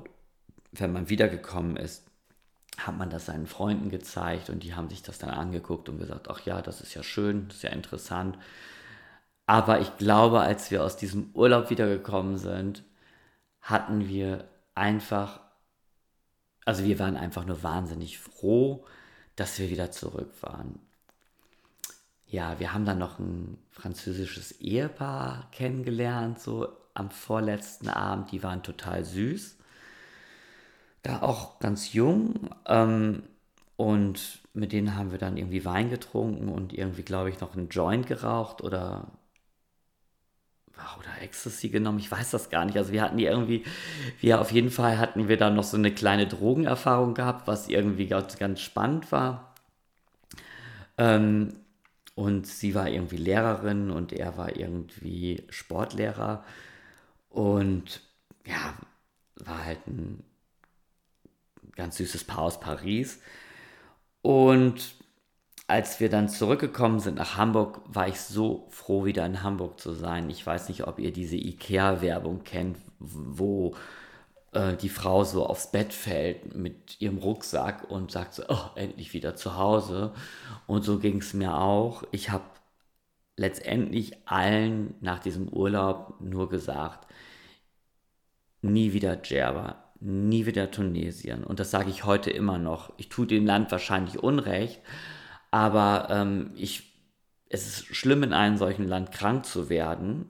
wenn 0.73 0.93
man 0.93 1.11
wiedergekommen 1.11 1.77
ist, 1.77 2.05
hat 2.79 2.97
man 2.97 3.11
das 3.11 3.27
seinen 3.27 3.47
Freunden 3.47 3.91
gezeigt 3.91 4.49
und 4.49 4.63
die 4.63 4.75
haben 4.75 4.89
sich 4.89 5.03
das 5.03 5.19
dann 5.19 5.31
angeguckt 5.31 5.91
und 5.91 5.99
gesagt, 5.99 6.29
ach 6.31 6.41
ja, 6.47 6.63
das 6.63 6.81
ist 6.81 6.95
ja 6.95 7.03
schön, 7.03 7.49
das 7.49 7.59
ist 7.59 7.63
ja 7.65 7.71
interessant. 7.71 8.39
Aber 9.47 9.81
ich 9.81 9.97
glaube, 9.97 10.41
als 10.41 10.71
wir 10.71 10.83
aus 10.85 10.97
diesem 10.97 11.31
Urlaub 11.35 11.71
wiedergekommen 11.71 12.39
sind, 12.39 12.85
hatten 13.61 14.09
wir 14.09 14.49
einfach, 14.75 15.41
also 16.65 16.85
wir 16.85 16.99
waren 16.99 17.17
einfach 17.17 17.45
nur 17.45 17.63
wahnsinnig 17.63 18.19
froh, 18.19 18.85
dass 19.37 19.59
wir 19.59 19.71
wieder 19.71 19.91
zurück 19.91 20.33
waren. 20.43 20.79
Ja, 22.27 22.59
wir 22.59 22.73
haben 22.73 22.87
dann 22.87 22.99
noch 22.99 23.19
ein 23.19 23.59
französisches 23.71 24.53
Ehepaar 24.61 25.49
kennengelernt, 25.53 26.41
so 26.41 26.69
am 26.95 27.11
vorletzten 27.11 27.89
Abend, 27.89 28.33
die 28.33 28.43
waren 28.43 28.63
total 28.63 29.05
süß. 29.05 29.57
Da 31.03 31.23
auch 31.23 31.59
ganz 31.59 31.93
jung. 31.93 32.51
Ähm, 32.67 33.25
und 33.77 34.41
mit 34.55 34.73
denen 34.73 34.97
haben 34.97 35.11
wir 35.11 35.19
dann 35.19 35.37
irgendwie 35.37 35.65
Wein 35.65 35.91
getrunken 35.91 36.49
und 36.49 36.73
irgendwie, 36.73 37.03
glaube 37.03 37.31
ich, 37.31 37.41
noch 37.41 37.55
einen 37.55 37.69
Joint 37.69 38.07
geraucht 38.07 38.63
oder 38.63 39.09
oder 40.99 41.23
Ecstasy 41.23 41.69
genommen, 41.69 41.99
ich 41.99 42.11
weiß 42.11 42.31
das 42.31 42.51
gar 42.51 42.65
nicht. 42.65 42.77
Also 42.77 42.93
wir 42.93 43.03
hatten 43.03 43.17
die 43.17 43.27
irgendwie, 43.27 43.65
wir 44.21 44.41
auf 44.41 44.53
jeden 44.53 44.71
Fall 44.71 44.99
hatten 44.99 45.29
wir 45.29 45.37
dann 45.37 45.55
noch 45.55 45.65
so 45.65 45.77
eine 45.77 45.93
kleine 45.93 46.27
Drogenerfahrung 46.27 47.15
gehabt, 47.15 47.47
was 47.47 47.69
irgendwie 47.69 48.07
ganz, 48.07 48.39
ganz 48.39 48.61
spannend 48.61 49.13
war. 49.13 49.55
Ähm, 50.99 51.55
und 52.15 52.47
sie 52.47 52.75
war 52.75 52.89
irgendwie 52.89 53.17
Lehrerin 53.17 53.91
und 53.91 54.13
er 54.13 54.37
war 54.37 54.57
irgendwie 54.57 55.45
Sportlehrer. 55.49 56.45
Und 57.31 58.03
ja, 58.47 58.75
war 59.37 59.65
halt 59.65 59.87
ein 59.87 60.23
ganz 61.75 61.97
süßes 61.97 62.25
Paar 62.25 62.41
aus 62.43 62.61
Paris. 62.61 63.21
Und 64.21 64.95
als 65.73 66.01
wir 66.01 66.11
dann 66.11 66.29
zurückgekommen 66.29 67.01
sind 67.01 67.17
nach 67.17 67.39
Hamburg, 67.39 67.81
war 67.87 68.07
ich 68.07 68.21
so 68.21 68.67
froh, 68.69 69.07
wieder 69.07 69.25
in 69.25 69.43
Hamburg 69.43 69.81
zu 69.81 69.95
sein. 69.95 70.29
Ich 70.29 70.47
weiß 70.47 70.69
nicht, 70.69 70.87
ob 70.87 70.99
ihr 70.99 71.13
diese 71.13 71.37
IKEA-Werbung 71.37 72.45
kennt, 72.45 72.77
wo 72.99 73.75
äh, 74.53 74.77
die 74.77 74.91
Frau 74.91 75.25
so 75.25 75.47
aufs 75.47 75.73
Bett 75.73 75.95
fällt 75.95 76.55
mit 76.55 77.01
ihrem 77.01 77.17
Rucksack 77.17 77.91
und 77.91 78.11
sagt 78.13 78.35
so, 78.35 78.43
oh, 78.49 78.71
endlich 78.75 79.15
wieder 79.15 79.35
zu 79.35 79.57
Hause. 79.57 80.13
Und 80.67 80.83
so 80.85 80.99
ging 80.99 81.19
es 81.21 81.33
mir 81.33 81.57
auch. 81.57 82.03
Ich 82.13 82.29
habe 82.31 82.45
letztendlich 83.39 84.29
allen 84.29 84.95
nach 85.01 85.21
diesem 85.21 85.49
Urlaub 85.49 86.21
nur 86.21 86.51
gesagt, 86.51 87.07
nie 88.61 88.93
wieder 88.93 89.17
Djerba, 89.17 89.77
nie 90.01 90.45
wieder 90.45 90.71
Tunesien. 90.71 91.45
Und 91.45 91.61
das 91.61 91.71
sage 91.71 91.89
ich 91.91 92.05
heute 92.05 92.31
immer 92.31 92.59
noch. 92.59 92.93
Ich 92.99 93.09
tue 93.09 93.27
dem 93.27 93.47
Land 93.47 93.73
wahrscheinlich 93.73 94.23
Unrecht, 94.23 94.83
aber 95.53 96.09
ähm, 96.11 96.51
ich, 96.57 96.95
es 97.49 97.67
ist 97.69 97.95
schlimm, 97.97 98.25
in 98.25 98.33
einem 98.33 98.57
solchen 98.59 98.89
Land 98.89 99.13
krank 99.13 99.47
zu 99.47 99.69
werden. 99.69 100.27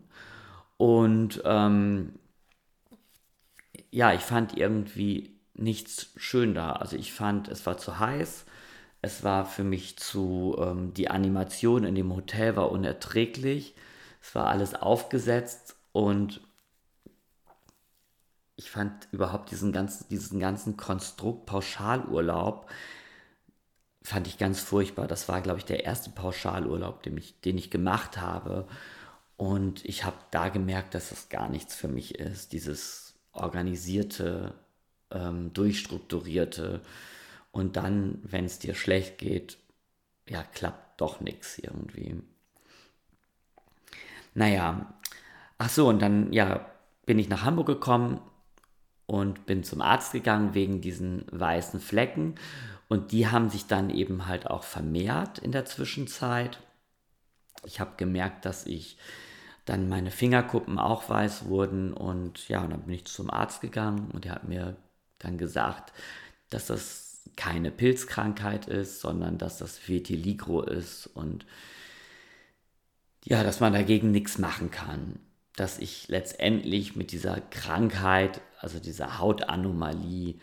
Und 0.78 1.42
ähm, 1.46 2.18
ja, 3.90 4.12
ich 4.12 4.22
fand 4.22 4.56
irgendwie 4.56 5.38
nichts 5.54 6.10
schön 6.16 6.54
da. 6.54 6.72
Also 6.72 6.96
ich 6.96 7.12
fand, 7.12 7.48
es 7.48 7.64
war 7.66 7.78
zu 7.78 7.98
heiß. 7.98 8.44
Es 9.02 9.24
war 9.24 9.46
für 9.46 9.64
mich 9.64 9.98
zu, 9.98 10.56
ähm, 10.58 10.94
die 10.94 11.10
Animation 11.10 11.84
in 11.84 11.94
dem 11.94 12.14
Hotel 12.14 12.56
war 12.56 12.72
unerträglich. 12.72 13.74
Es 14.20 14.34
war 14.34 14.46
alles 14.48 14.74
aufgesetzt 14.74 15.76
und 15.92 16.40
ich 18.56 18.70
fand 18.70 19.08
überhaupt 19.12 19.50
diesen 19.50 19.72
ganzen, 19.72 20.08
diesen 20.08 20.40
ganzen 20.40 20.76
Konstrukt 20.76 21.46
Pauschalurlaub 21.46 22.68
fand 24.02 24.26
ich 24.26 24.38
ganz 24.38 24.60
furchtbar. 24.60 25.06
Das 25.06 25.28
war, 25.28 25.40
glaube 25.40 25.58
ich, 25.58 25.64
der 25.64 25.84
erste 25.84 26.10
Pauschalurlaub, 26.10 27.02
den 27.02 27.16
ich, 27.16 27.40
den 27.40 27.58
ich 27.58 27.70
gemacht 27.70 28.20
habe. 28.20 28.66
Und 29.36 29.84
ich 29.84 30.04
habe 30.04 30.16
da 30.30 30.48
gemerkt, 30.48 30.94
dass 30.94 31.10
das 31.10 31.28
gar 31.28 31.48
nichts 31.48 31.74
für 31.74 31.88
mich 31.88 32.16
ist. 32.16 32.52
Dieses 32.52 33.14
organisierte, 33.32 34.54
ähm, 35.10 35.52
durchstrukturierte. 35.52 36.80
Und 37.50 37.76
dann, 37.76 38.18
wenn 38.22 38.44
es 38.44 38.58
dir 38.58 38.74
schlecht 38.74 39.18
geht, 39.18 39.58
ja, 40.28 40.42
klappt 40.42 41.00
doch 41.00 41.20
nichts 41.20 41.58
irgendwie. 41.58 42.22
Naja, 44.34 44.94
ach 45.58 45.68
so, 45.68 45.88
und 45.88 46.00
dann, 46.00 46.32
ja, 46.32 46.66
bin 47.04 47.18
ich 47.18 47.28
nach 47.28 47.44
Hamburg 47.44 47.66
gekommen 47.66 48.20
und 49.06 49.46
bin 49.46 49.64
zum 49.64 49.80
Arzt 49.80 50.12
gegangen 50.12 50.54
wegen 50.54 50.80
diesen 50.80 51.24
weißen 51.30 51.80
Flecken. 51.80 52.36
Und 52.88 53.12
die 53.12 53.28
haben 53.28 53.48
sich 53.48 53.66
dann 53.66 53.90
eben 53.90 54.26
halt 54.26 54.46
auch 54.46 54.64
vermehrt 54.64 55.38
in 55.38 55.52
der 55.52 55.64
Zwischenzeit. 55.64 56.58
Ich 57.64 57.80
habe 57.80 57.92
gemerkt, 57.96 58.44
dass 58.44 58.66
ich 58.66 58.98
dann 59.64 59.88
meine 59.88 60.10
Fingerkuppen 60.10 60.78
auch 60.78 61.08
weiß 61.08 61.46
wurden 61.46 61.92
und 61.92 62.48
ja, 62.48 62.62
und 62.62 62.70
dann 62.70 62.82
bin 62.82 62.94
ich 62.94 63.04
zum 63.04 63.30
Arzt 63.30 63.60
gegangen 63.60 64.10
und 64.12 64.26
er 64.26 64.32
hat 64.32 64.48
mir 64.48 64.76
dann 65.18 65.38
gesagt, 65.38 65.92
dass 66.50 66.66
das 66.66 67.22
keine 67.36 67.70
Pilzkrankheit 67.70 68.66
ist, 68.66 69.00
sondern 69.00 69.38
dass 69.38 69.58
das 69.58 69.88
Vitiligo 69.88 70.62
ist 70.62 71.06
und 71.06 71.46
ja, 73.24 73.44
dass 73.44 73.60
man 73.60 73.72
dagegen 73.72 74.10
nichts 74.10 74.38
machen 74.38 74.70
kann. 74.70 75.20
Dass 75.56 75.78
ich 75.78 76.08
letztendlich 76.08 76.96
mit 76.96 77.12
dieser 77.12 77.40
Krankheit, 77.40 78.40
also 78.60 78.78
dieser 78.78 79.18
Hautanomalie, 79.18 80.34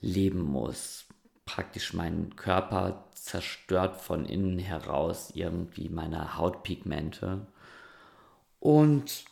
leben 0.00 0.42
muss. 0.42 1.06
Praktisch 1.46 1.94
mein 1.94 2.36
Körper 2.36 3.04
zerstört 3.14 3.96
von 3.96 4.24
innen 4.24 4.58
heraus 4.58 5.30
irgendwie 5.34 5.88
meine 5.88 6.36
Hautpigmente. 6.36 7.46
Und 8.60 9.24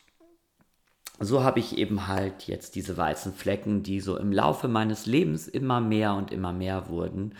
so 1.19 1.43
habe 1.43 1.59
ich 1.59 1.77
eben 1.77 2.07
halt 2.07 2.47
jetzt 2.47 2.75
diese 2.75 2.95
weißen 2.95 3.33
Flecken, 3.33 3.83
die 3.83 3.99
so 3.99 4.17
im 4.17 4.31
Laufe 4.31 4.67
meines 4.67 5.05
Lebens 5.05 5.47
immer 5.47 5.81
mehr 5.81 6.13
und 6.13 6.31
immer 6.31 6.53
mehr 6.53 6.89
wurden. 6.89 7.35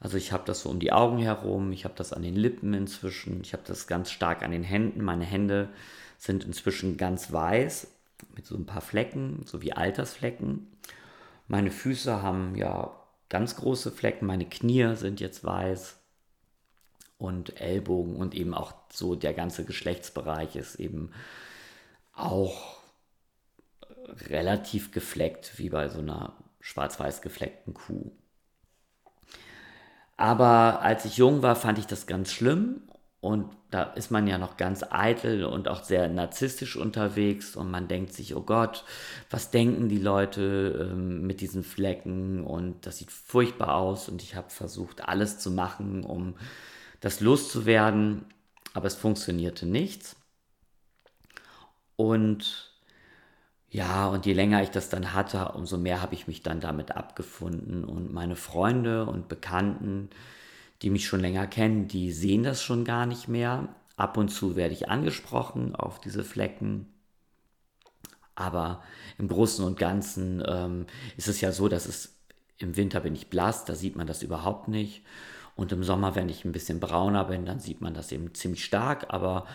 Also 0.00 0.16
ich 0.16 0.32
habe 0.32 0.44
das 0.46 0.62
so 0.62 0.70
um 0.70 0.78
die 0.78 0.92
Augen 0.92 1.18
herum, 1.18 1.72
ich 1.72 1.84
habe 1.84 1.94
das 1.96 2.12
an 2.12 2.22
den 2.22 2.36
Lippen 2.36 2.72
inzwischen, 2.72 3.40
ich 3.42 3.52
habe 3.52 3.64
das 3.66 3.86
ganz 3.86 4.10
stark 4.10 4.42
an 4.42 4.52
den 4.52 4.62
Händen. 4.62 5.02
Meine 5.02 5.24
Hände 5.24 5.68
sind 6.18 6.44
inzwischen 6.44 6.96
ganz 6.96 7.32
weiß 7.32 7.86
mit 8.34 8.46
so 8.46 8.56
ein 8.56 8.66
paar 8.66 8.82
Flecken, 8.82 9.42
so 9.46 9.62
wie 9.62 9.72
Altersflecken. 9.72 10.66
Meine 11.46 11.70
Füße 11.70 12.22
haben 12.22 12.56
ja 12.56 12.92
ganz 13.28 13.56
große 13.56 13.92
Flecken, 13.92 14.26
meine 14.26 14.48
Knie 14.48 14.96
sind 14.96 15.20
jetzt 15.20 15.44
weiß 15.44 15.96
und 17.16 17.60
Ellbogen 17.60 18.16
und 18.16 18.34
eben 18.34 18.54
auch 18.54 18.72
so 18.92 19.14
der 19.14 19.34
ganze 19.34 19.64
Geschlechtsbereich 19.64 20.56
ist 20.56 20.76
eben 20.76 21.12
auch 22.12 22.78
relativ 24.28 24.92
gefleckt, 24.92 25.58
wie 25.58 25.68
bei 25.68 25.88
so 25.88 26.00
einer 26.00 26.32
schwarz-weiß 26.60 27.22
gefleckten 27.22 27.74
Kuh. 27.74 28.10
Aber 30.16 30.82
als 30.82 31.04
ich 31.04 31.16
jung 31.16 31.42
war, 31.42 31.54
fand 31.54 31.78
ich 31.78 31.86
das 31.86 32.06
ganz 32.06 32.32
schlimm. 32.32 32.82
Und 33.20 33.50
da 33.70 33.82
ist 33.82 34.12
man 34.12 34.28
ja 34.28 34.38
noch 34.38 34.56
ganz 34.56 34.84
eitel 34.88 35.44
und 35.44 35.66
auch 35.66 35.82
sehr 35.82 36.08
narzisstisch 36.08 36.76
unterwegs 36.76 37.56
und 37.56 37.68
man 37.70 37.88
denkt 37.88 38.12
sich, 38.12 38.36
oh 38.36 38.42
Gott, 38.42 38.84
was 39.28 39.50
denken 39.50 39.88
die 39.88 39.98
Leute 39.98 40.90
ähm, 40.92 41.26
mit 41.26 41.40
diesen 41.40 41.64
Flecken 41.64 42.44
und 42.44 42.86
das 42.86 42.98
sieht 42.98 43.10
furchtbar 43.10 43.74
aus 43.74 44.08
und 44.08 44.22
ich 44.22 44.36
habe 44.36 44.50
versucht, 44.50 45.08
alles 45.08 45.40
zu 45.40 45.50
machen, 45.50 46.04
um 46.04 46.34
das 47.00 47.20
loszuwerden, 47.20 48.24
aber 48.72 48.86
es 48.86 48.94
funktionierte 48.94 49.66
nichts. 49.66 50.16
Und 51.96 52.72
ja, 53.70 54.06
und 54.08 54.24
je 54.26 54.32
länger 54.32 54.62
ich 54.62 54.70
das 54.70 54.88
dann 54.88 55.12
hatte, 55.12 55.52
umso 55.52 55.76
mehr 55.76 56.00
habe 56.00 56.14
ich 56.14 56.26
mich 56.26 56.42
dann 56.42 56.60
damit 56.60 56.92
abgefunden. 56.92 57.84
Und 57.84 58.12
meine 58.12 58.36
Freunde 58.36 59.04
und 59.06 59.28
Bekannten, 59.28 60.08
die 60.82 60.90
mich 60.90 61.06
schon 61.06 61.20
länger 61.20 61.46
kennen, 61.46 61.88
die 61.88 62.12
sehen 62.12 62.42
das 62.42 62.62
schon 62.62 62.84
gar 62.84 63.06
nicht 63.06 63.28
mehr. 63.28 63.68
Ab 63.96 64.16
und 64.16 64.28
zu 64.28 64.56
werde 64.56 64.74
ich 64.74 64.88
angesprochen 64.88 65.74
auf 65.74 66.00
diese 66.00 66.24
Flecken. 66.24 66.86
Aber 68.34 68.82
im 69.18 69.26
Großen 69.28 69.64
und 69.64 69.78
Ganzen 69.78 70.42
ähm, 70.46 70.86
ist 71.16 71.26
es 71.26 71.40
ja 71.40 71.50
so, 71.50 71.68
dass 71.68 71.86
es 71.86 72.14
im 72.58 72.76
Winter 72.76 73.00
bin 73.00 73.14
ich 73.14 73.30
blass, 73.30 73.64
da 73.64 73.74
sieht 73.74 73.96
man 73.96 74.06
das 74.06 74.22
überhaupt 74.22 74.68
nicht. 74.68 75.04
Und 75.56 75.72
im 75.72 75.82
Sommer, 75.82 76.14
wenn 76.14 76.28
ich 76.28 76.44
ein 76.44 76.52
bisschen 76.52 76.78
brauner 76.78 77.24
bin, 77.24 77.44
dann 77.44 77.58
sieht 77.58 77.80
man 77.80 77.94
das 77.94 78.12
eben 78.12 78.32
ziemlich 78.34 78.64
stark. 78.64 79.06
Aber 79.12 79.46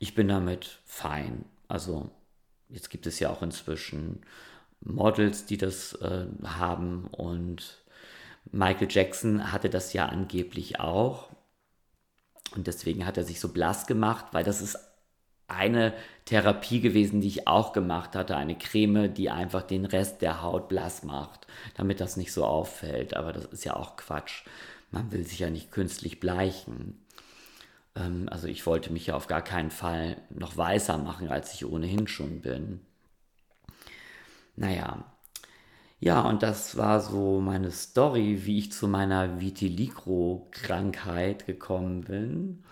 ich 0.00 0.14
bin 0.16 0.26
damit 0.26 0.80
fein. 0.84 1.44
Also 1.68 2.10
Jetzt 2.72 2.88
gibt 2.88 3.06
es 3.06 3.20
ja 3.20 3.30
auch 3.30 3.42
inzwischen 3.42 4.22
Models, 4.80 5.44
die 5.44 5.58
das 5.58 5.92
äh, 5.96 6.26
haben 6.42 7.06
und 7.08 7.81
Michael 8.50 8.88
Jackson 8.90 9.52
hatte 9.52 9.70
das 9.70 9.92
ja 9.92 10.06
angeblich 10.06 10.80
auch. 10.80 11.30
Und 12.54 12.66
deswegen 12.66 13.06
hat 13.06 13.16
er 13.16 13.24
sich 13.24 13.40
so 13.40 13.48
blass 13.48 13.86
gemacht, 13.86 14.26
weil 14.32 14.44
das 14.44 14.60
ist 14.60 14.78
eine 15.48 15.94
Therapie 16.24 16.80
gewesen, 16.80 17.20
die 17.20 17.28
ich 17.28 17.46
auch 17.46 17.72
gemacht 17.72 18.14
hatte. 18.14 18.36
Eine 18.36 18.56
Creme, 18.56 19.12
die 19.12 19.30
einfach 19.30 19.62
den 19.62 19.84
Rest 19.84 20.22
der 20.22 20.42
Haut 20.42 20.68
blass 20.68 21.02
macht, 21.02 21.46
damit 21.76 22.00
das 22.00 22.16
nicht 22.16 22.32
so 22.32 22.44
auffällt. 22.44 23.14
Aber 23.14 23.32
das 23.32 23.44
ist 23.46 23.64
ja 23.64 23.76
auch 23.76 23.96
Quatsch. 23.96 24.44
Man 24.90 25.12
will 25.12 25.26
sich 25.26 25.38
ja 25.38 25.50
nicht 25.50 25.70
künstlich 25.70 26.20
bleichen. 26.20 27.02
Ähm, 27.94 28.28
also 28.30 28.46
ich 28.46 28.66
wollte 28.66 28.92
mich 28.92 29.06
ja 29.06 29.14
auf 29.14 29.26
gar 29.26 29.42
keinen 29.42 29.70
Fall 29.70 30.16
noch 30.30 30.56
weißer 30.56 30.98
machen, 30.98 31.28
als 31.28 31.54
ich 31.54 31.64
ohnehin 31.64 32.06
schon 32.06 32.40
bin. 32.40 32.80
Naja, 34.56 35.04
ja, 36.02 36.20
und 36.22 36.42
das 36.42 36.76
war 36.76 37.00
so 37.00 37.40
meine 37.40 37.70
Story, 37.70 38.40
wie 38.44 38.58
ich 38.58 38.72
zu 38.72 38.88
meiner 38.88 39.40
Vitiligo-Krankheit 39.40 41.46
gekommen 41.46 42.00
bin 42.02 42.64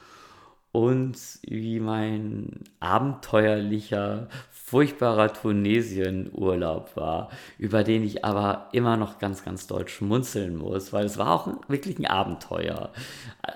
und 0.72 1.16
wie 1.42 1.78
mein 1.78 2.64
abenteuerlicher, 2.80 4.28
furchtbarer 4.50 5.32
Tunesien-Urlaub 5.32 6.96
war, 6.96 7.30
über 7.58 7.84
den 7.84 8.02
ich 8.02 8.24
aber 8.24 8.68
immer 8.72 8.96
noch 8.96 9.20
ganz, 9.20 9.44
ganz 9.44 9.68
doll 9.68 9.86
schmunzeln 9.86 10.56
muss, 10.56 10.92
weil 10.92 11.06
es 11.06 11.16
war 11.16 11.30
auch 11.30 11.46
wirklich 11.68 12.00
ein 12.00 12.06
Abenteuer. 12.06 12.92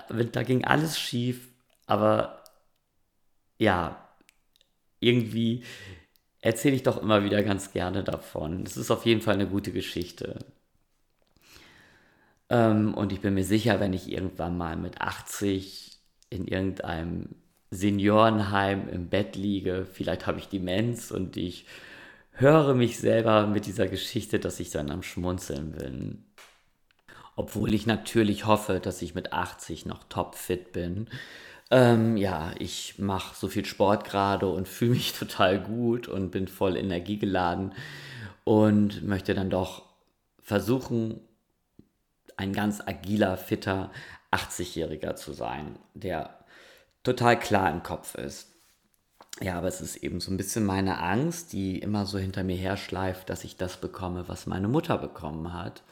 Äh, 0.09 0.25
da 0.25 0.43
ging 0.43 0.63
alles 0.63 0.97
schief, 0.97 1.49
aber 1.85 2.43
ja, 3.57 3.97
irgendwie 5.01 5.63
erzähle 6.45 6.75
ich 6.75 6.83
doch 6.83 7.01
immer 7.01 7.23
wieder 7.23 7.41
ganz 7.41 7.71
gerne 7.71 8.03
davon. 8.03 8.63
Es 8.63 8.77
ist 8.77 8.91
auf 8.91 9.05
jeden 9.05 9.21
Fall 9.21 9.33
eine 9.33 9.47
gute 9.47 9.71
Geschichte. 9.71 10.37
Ähm, 12.49 12.93
und 12.93 13.11
ich 13.11 13.21
bin 13.21 13.33
mir 13.33 13.43
sicher, 13.43 13.79
wenn 13.79 13.93
ich 13.93 14.11
irgendwann 14.11 14.55
mal 14.55 14.77
mit 14.77 15.01
80 15.01 15.97
in 16.29 16.47
irgendeinem 16.47 17.29
Seniorenheim 17.71 18.87
im 18.89 19.09
Bett 19.09 19.35
liege, 19.35 19.87
vielleicht 19.91 20.27
habe 20.27 20.37
ich 20.37 20.47
Demenz 20.47 21.09
und 21.09 21.35
ich 21.35 21.65
höre 22.33 22.75
mich 22.75 22.99
selber 22.99 23.47
mit 23.47 23.65
dieser 23.65 23.87
Geschichte, 23.87 24.39
dass 24.39 24.59
ich 24.59 24.69
dann 24.69 24.91
am 24.91 25.01
Schmunzeln 25.01 25.71
bin. 25.71 26.25
Obwohl 27.35 27.73
ich 27.73 27.87
natürlich 27.87 28.45
hoffe, 28.45 28.79
dass 28.79 29.01
ich 29.01 29.15
mit 29.15 29.33
80 29.33 29.87
noch 29.87 30.03
topfit 30.03 30.73
bin 30.73 31.09
ähm, 31.71 32.17
ja, 32.17 32.51
ich 32.59 32.99
mache 32.99 33.35
so 33.35 33.47
viel 33.47 33.65
Sport 33.65 34.05
gerade 34.05 34.47
und 34.47 34.67
fühle 34.67 34.91
mich 34.91 35.13
total 35.19 35.59
gut 35.59 36.07
und 36.07 36.31
bin 36.31 36.47
voll 36.47 36.77
energiegeladen 36.77 37.73
und 38.43 39.03
möchte 39.03 39.33
dann 39.33 39.49
doch 39.49 39.83
versuchen, 40.41 41.19
ein 42.37 42.53
ganz 42.53 42.81
agiler, 42.85 43.37
fitter 43.37 43.91
80-Jähriger 44.31 45.15
zu 45.15 45.33
sein, 45.33 45.79
der 45.93 46.37
total 47.03 47.39
klar 47.39 47.71
im 47.71 47.81
Kopf 47.81 48.15
ist. 48.15 48.51
Ja, 49.41 49.57
aber 49.57 49.67
es 49.67 49.81
ist 49.81 49.97
eben 49.97 50.21
so 50.21 50.31
ein 50.31 50.37
bisschen 50.37 50.65
meine 50.65 50.99
Angst, 50.99 51.51
die 51.53 51.79
immer 51.79 52.05
so 52.05 52.17
hinter 52.17 52.43
mir 52.43 52.55
herschleift, 52.55 53.29
dass 53.29 53.43
ich 53.43 53.57
das 53.57 53.77
bekomme, 53.77 54.27
was 54.27 54.47
meine 54.47 54.67
Mutter 54.67 54.97
bekommen 54.97 55.53
hat. 55.53 55.83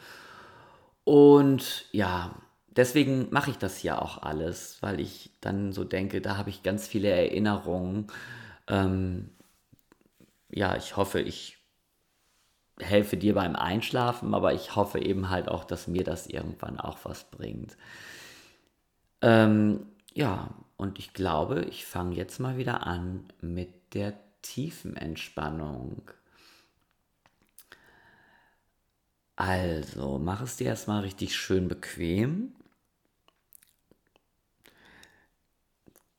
Und 1.04 1.86
ja, 1.92 2.36
deswegen 2.76 3.28
mache 3.32 3.52
ich 3.52 3.58
das 3.58 3.84
ja 3.84 4.00
auch 4.02 4.22
alles, 4.22 4.78
weil 4.82 5.00
ich 5.00 5.32
dann 5.42 5.72
so 5.74 5.84
denke, 5.84 6.22
da 6.22 6.38
habe 6.38 6.50
ich 6.50 6.64
ganz 6.64 6.88
viele 6.88 7.10
Erinnerungen. 7.10 8.08
Ähm, 8.68 9.30
ja, 10.50 10.76
ich 10.78 10.96
hoffe, 10.98 11.20
ich 11.22 11.58
helfe 12.80 13.18
dir 13.18 13.34
beim 13.36 13.56
Einschlafen, 13.56 14.34
aber 14.34 14.54
ich 14.54 14.76
hoffe 14.76 15.00
eben 15.00 15.30
halt 15.30 15.48
auch, 15.48 15.64
dass 15.64 15.88
mir 15.88 16.04
das 16.04 16.28
irgendwann 16.28 16.80
auch 16.80 17.00
was 17.04 17.24
bringt. 17.26 17.78
Ähm, 19.22 19.88
ja, 20.14 20.54
und 20.78 21.00
ich 21.00 21.14
glaube, 21.14 21.62
ich 21.66 21.86
fange 21.86 22.16
jetzt 22.16 22.40
mal 22.40 22.58
wieder 22.58 22.86
an 22.86 23.26
mit 23.42 23.94
der 23.96 24.14
tiefen 24.42 24.96
Entspannung. 24.98 26.02
Also, 29.36 30.20
mach 30.20 30.42
es 30.42 30.58
dir 30.58 30.68
erstmal 30.68 31.02
richtig 31.02 31.36
schön 31.36 31.68
bequem 31.68 32.54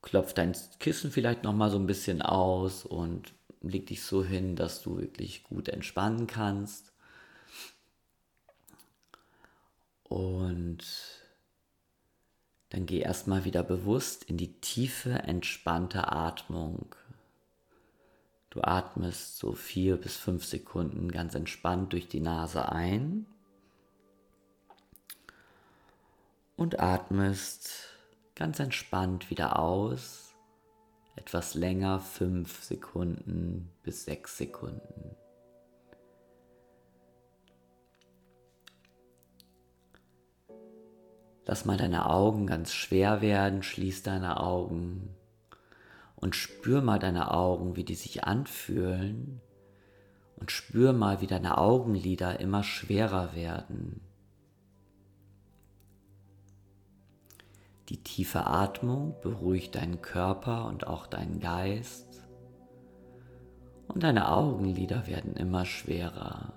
klopf 0.04 0.34
dein 0.34 0.54
Kissen 0.78 1.10
vielleicht 1.10 1.42
noch 1.44 1.54
mal 1.54 1.70
so 1.70 1.78
ein 1.78 1.86
bisschen 1.86 2.20
aus 2.20 2.84
und 2.84 3.32
leg 3.62 3.86
dich 3.86 4.02
so 4.02 4.22
hin, 4.22 4.54
dass 4.54 4.82
du 4.82 4.98
wirklich 4.98 5.44
gut 5.44 5.68
entspannen 5.68 6.26
kannst. 6.26 6.92
Und 10.04 10.84
dann 12.68 12.84
geh 12.84 12.98
erstmal 12.98 13.46
wieder 13.46 13.62
bewusst 13.62 14.24
in 14.24 14.36
die 14.36 14.52
tiefe, 14.60 15.10
entspannte 15.10 16.12
Atmung. 16.12 16.94
Du 18.50 18.60
atmest 18.62 19.38
so 19.38 19.54
vier 19.54 19.96
bis 19.96 20.16
fünf 20.16 20.44
Sekunden 20.44 21.10
ganz 21.10 21.34
entspannt 21.34 21.94
durch 21.94 22.08
die 22.08 22.20
Nase 22.20 22.70
ein 22.70 23.26
und 26.56 26.78
atmest 26.78 27.93
ganz 28.34 28.58
entspannt 28.60 29.30
wieder 29.30 29.58
aus. 29.58 30.34
Etwas 31.16 31.54
länger, 31.54 32.00
fünf 32.00 32.62
Sekunden 32.62 33.70
bis 33.82 34.04
sechs 34.04 34.36
Sekunden. 34.36 35.16
Lass 41.46 41.64
mal 41.64 41.76
deine 41.76 42.08
Augen 42.08 42.46
ganz 42.46 42.72
schwer 42.72 43.20
werden, 43.20 43.62
schließ 43.62 44.02
deine 44.02 44.40
Augen 44.40 45.14
und 46.16 46.34
spür 46.34 46.80
mal 46.80 46.98
deine 46.98 47.30
Augen, 47.32 47.76
wie 47.76 47.84
die 47.84 47.94
sich 47.94 48.24
anfühlen 48.24 49.40
und 50.36 50.50
spür 50.50 50.92
mal, 50.92 51.20
wie 51.20 51.26
deine 51.26 51.58
Augenlider 51.58 52.40
immer 52.40 52.64
schwerer 52.64 53.34
werden. 53.34 54.00
Die 57.88 58.02
tiefe 58.02 58.46
Atmung 58.46 59.14
beruhigt 59.20 59.74
deinen 59.74 60.00
Körper 60.00 60.66
und 60.66 60.86
auch 60.86 61.06
deinen 61.06 61.38
Geist 61.38 62.22
und 63.88 64.02
deine 64.02 64.28
Augenlider 64.28 65.06
werden 65.06 65.36
immer 65.36 65.64
schwerer. 65.64 66.54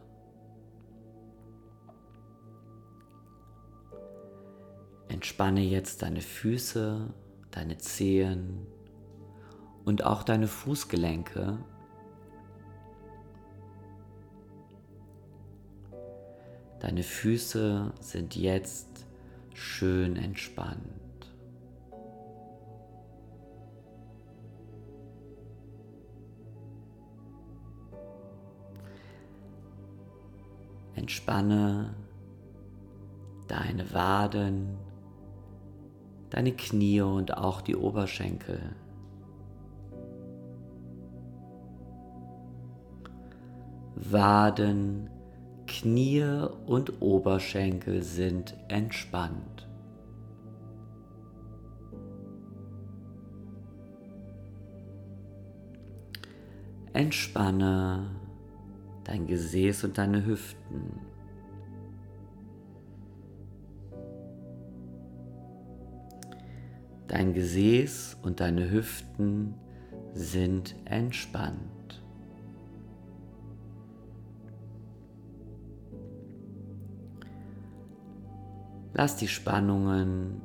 Entspanne 5.09 5.61
jetzt 5.61 6.01
deine 6.01 6.21
Füße, 6.21 7.13
deine 7.51 7.77
Zehen 7.77 8.65
und 9.85 10.03
auch 10.03 10.23
deine 10.23 10.47
Fußgelenke. 10.47 11.57
Deine 16.79 17.03
Füße 17.03 17.93
sind 17.99 18.35
jetzt 18.35 19.05
schön 19.53 20.15
entspannt. 20.15 20.96
Entspanne 30.97 31.93
deine 33.47 33.93
Waden, 33.93 34.77
deine 36.31 36.51
Knie 36.53 37.01
und 37.01 37.37
auch 37.37 37.61
die 37.61 37.75
Oberschenkel. 37.75 38.75
Waden, 43.95 45.11
Knie 45.67 46.47
und 46.65 46.99
Oberschenkel 46.99 48.01
sind 48.01 48.55
entspannt. 48.67 49.67
Entspanne 56.93 58.16
dein 59.07 59.25
Gesäß 59.25 59.85
und 59.85 59.97
deine 59.97 60.25
Hüften. 60.25 60.99
Dein 67.07 67.33
Gesäß 67.33 68.17
und 68.21 68.41
deine 68.41 68.69
Hüften 68.69 69.55
sind 70.13 70.75
entspannt. 70.83 72.03
Lass 78.93 79.15
die 79.15 79.29
Spannungen 79.29 80.41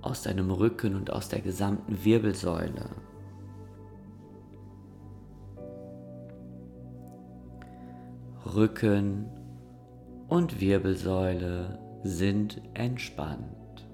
aus 0.00 0.22
deinem 0.22 0.50
Rücken 0.50 0.94
und 0.94 1.12
aus 1.12 1.28
der 1.28 1.42
gesamten 1.42 2.02
Wirbelsäule. 2.02 3.01
Rücken 8.54 9.30
und 10.28 10.60
Wirbelsäule 10.60 11.78
sind 12.02 12.60
entspannt. 12.74 13.88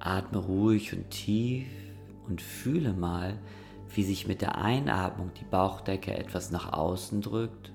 Atme 0.00 0.38
ruhig 0.38 0.96
und 0.96 1.10
tief 1.10 1.68
und 2.26 2.40
fühle 2.40 2.92
mal, 2.92 3.38
wie 3.94 4.04
sich 4.04 4.26
mit 4.26 4.40
der 4.40 4.56
Einatmung 4.56 5.30
die 5.34 5.44
Bauchdecke 5.44 6.16
etwas 6.16 6.50
nach 6.50 6.72
außen 6.72 7.20
drückt 7.20 7.72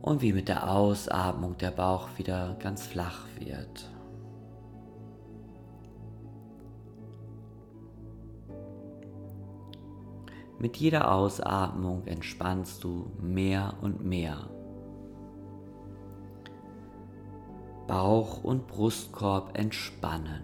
und 0.00 0.22
wie 0.22 0.32
mit 0.32 0.48
der 0.48 0.70
Ausatmung 0.70 1.56
der 1.58 1.70
Bauch 1.70 2.08
wieder 2.18 2.56
ganz 2.60 2.86
flach 2.86 3.26
wird. 3.38 3.93
Mit 10.64 10.78
jeder 10.78 11.12
Ausatmung 11.12 12.06
entspannst 12.06 12.82
du 12.84 13.10
mehr 13.20 13.74
und 13.82 14.02
mehr. 14.02 14.48
Bauch 17.86 18.42
und 18.42 18.66
Brustkorb 18.66 19.58
entspannen. 19.58 20.40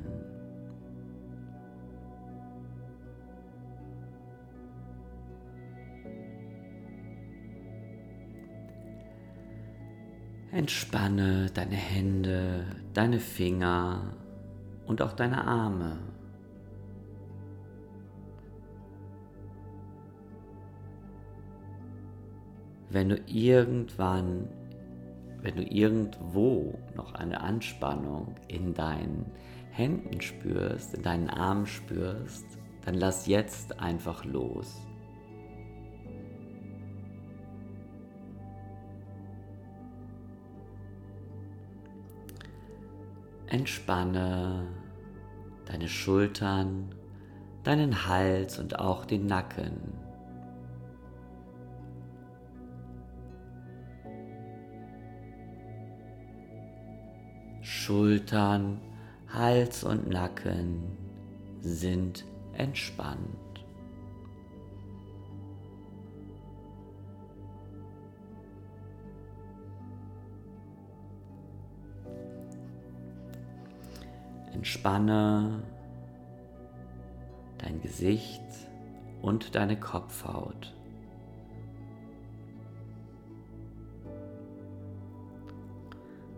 Entspanne 10.53 11.47
deine 11.55 11.77
Hände, 11.77 12.67
deine 12.93 13.21
Finger 13.21 14.13
und 14.87 15.01
auch 15.01 15.15
deine 15.15 15.47
Arme. 15.47 15.97
Wenn 22.91 23.09
du 23.09 23.17
irgendwann 23.27 24.49
wenn 25.43 25.57
du 25.57 25.63
irgendwo 25.63 26.79
noch 26.95 27.15
eine 27.15 27.41
Anspannung 27.41 28.35
in 28.49 28.75
deinen 28.75 29.25
Händen 29.71 30.21
spürst, 30.21 30.95
in 30.95 31.03
deinen 31.03 31.31
Armen 31.31 31.67
spürst, 31.67 32.45
dann 32.85 32.95
lass 32.95 33.27
jetzt 33.27 33.81
einfach 33.81 34.25
los. 34.25 34.81
Entspanne 43.47 44.69
deine 45.67 45.89
Schultern, 45.89 46.95
deinen 47.65 48.07
Hals 48.07 48.59
und 48.59 48.79
auch 48.79 49.05
den 49.05 49.27
Nacken. 49.27 50.10
Schultern, 57.63 58.81
Hals 59.33 59.85
und 59.85 60.09
Nacken 60.09 60.83
sind 61.61 62.25
entspannt. 62.55 63.19
Entspanne 74.53 75.63
dein 77.59 77.81
Gesicht 77.81 78.43
und 79.23 79.55
deine 79.55 79.79
Kopfhaut. 79.79 80.75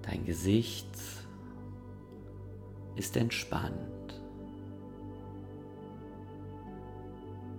Dein 0.03 0.25
Gesicht 0.25 0.89
ist 2.97 3.17
entspannt. 3.17 4.21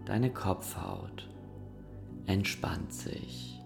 Deine 0.05 0.31
Kopfhaut 0.31 1.29
entspannt 2.25 2.91
sich. 2.91 3.63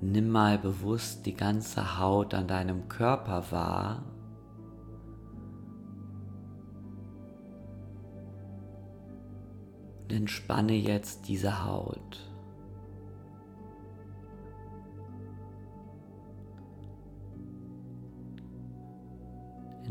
Nimm 0.00 0.30
mal 0.30 0.58
bewusst 0.58 1.26
die 1.26 1.34
ganze 1.34 1.98
Haut 1.98 2.32
an 2.32 2.46
deinem 2.46 2.88
Körper 2.88 3.44
wahr. 3.50 4.04
Und 10.04 10.12
entspanne 10.12 10.74
jetzt 10.74 11.28
diese 11.28 11.64
Haut. 11.64 12.27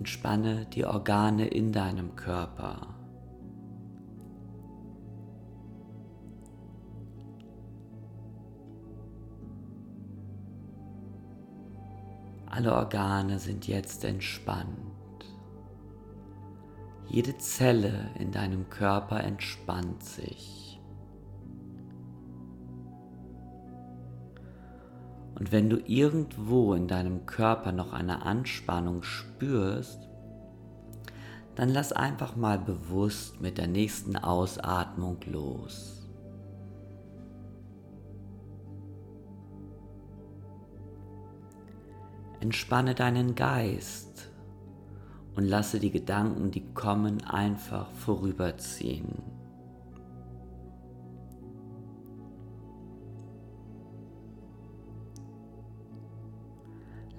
Entspanne 0.07 0.65
die 0.67 0.85
Organe 0.85 1.47
in 1.47 1.73
deinem 1.73 2.15
Körper. 2.15 2.95
Alle 12.45 12.73
Organe 12.73 13.37
sind 13.37 13.67
jetzt 13.67 14.05
entspannt. 14.05 14.69
Jede 17.09 17.37
Zelle 17.37 18.09
in 18.17 18.31
deinem 18.31 18.69
Körper 18.69 19.21
entspannt 19.21 20.01
sich. 20.03 20.66
Und 25.47 25.53
wenn 25.53 25.69
du 25.69 25.77
irgendwo 25.85 26.73
in 26.73 26.89
deinem 26.89 27.25
Körper 27.25 27.71
noch 27.71 27.93
eine 27.93 28.23
Anspannung 28.23 29.03
spürst, 29.03 30.09
dann 31.55 31.69
lass 31.69 31.93
einfach 31.93 32.35
mal 32.35 32.59
bewusst 32.59 33.39
mit 33.39 33.57
der 33.57 33.67
nächsten 33.67 34.17
Ausatmung 34.17 35.19
los. 35.25 36.05
Entspanne 42.41 42.93
deinen 42.93 43.33
Geist 43.33 44.29
und 45.37 45.45
lasse 45.45 45.79
die 45.79 45.91
Gedanken, 45.91 46.51
die 46.51 46.73
kommen, 46.73 47.23
einfach 47.23 47.89
vorüberziehen. 47.91 49.36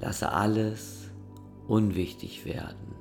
Lasse 0.00 0.32
alles 0.32 1.10
unwichtig 1.66 2.44
werden. 2.44 2.94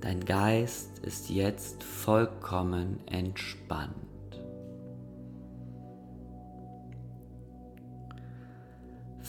Dein 0.00 0.24
Geist 0.24 0.98
ist 1.00 1.28
jetzt 1.28 1.82
vollkommen 1.82 3.00
entspannt. 3.06 4.08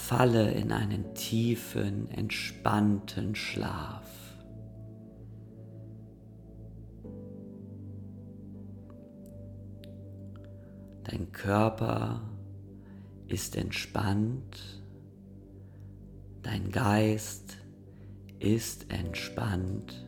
falle 0.10 0.50
in 0.50 0.72
einen 0.72 1.13
tiefen, 1.13 2.10
entspannten 2.10 3.36
Schlaf. 3.36 4.10
Dein 11.04 11.32
Körper 11.32 12.22
ist 13.30 13.56
entspannt, 13.56 14.82
dein 16.42 16.72
Geist 16.72 17.58
ist 18.39 18.92
entspannt 18.92 20.06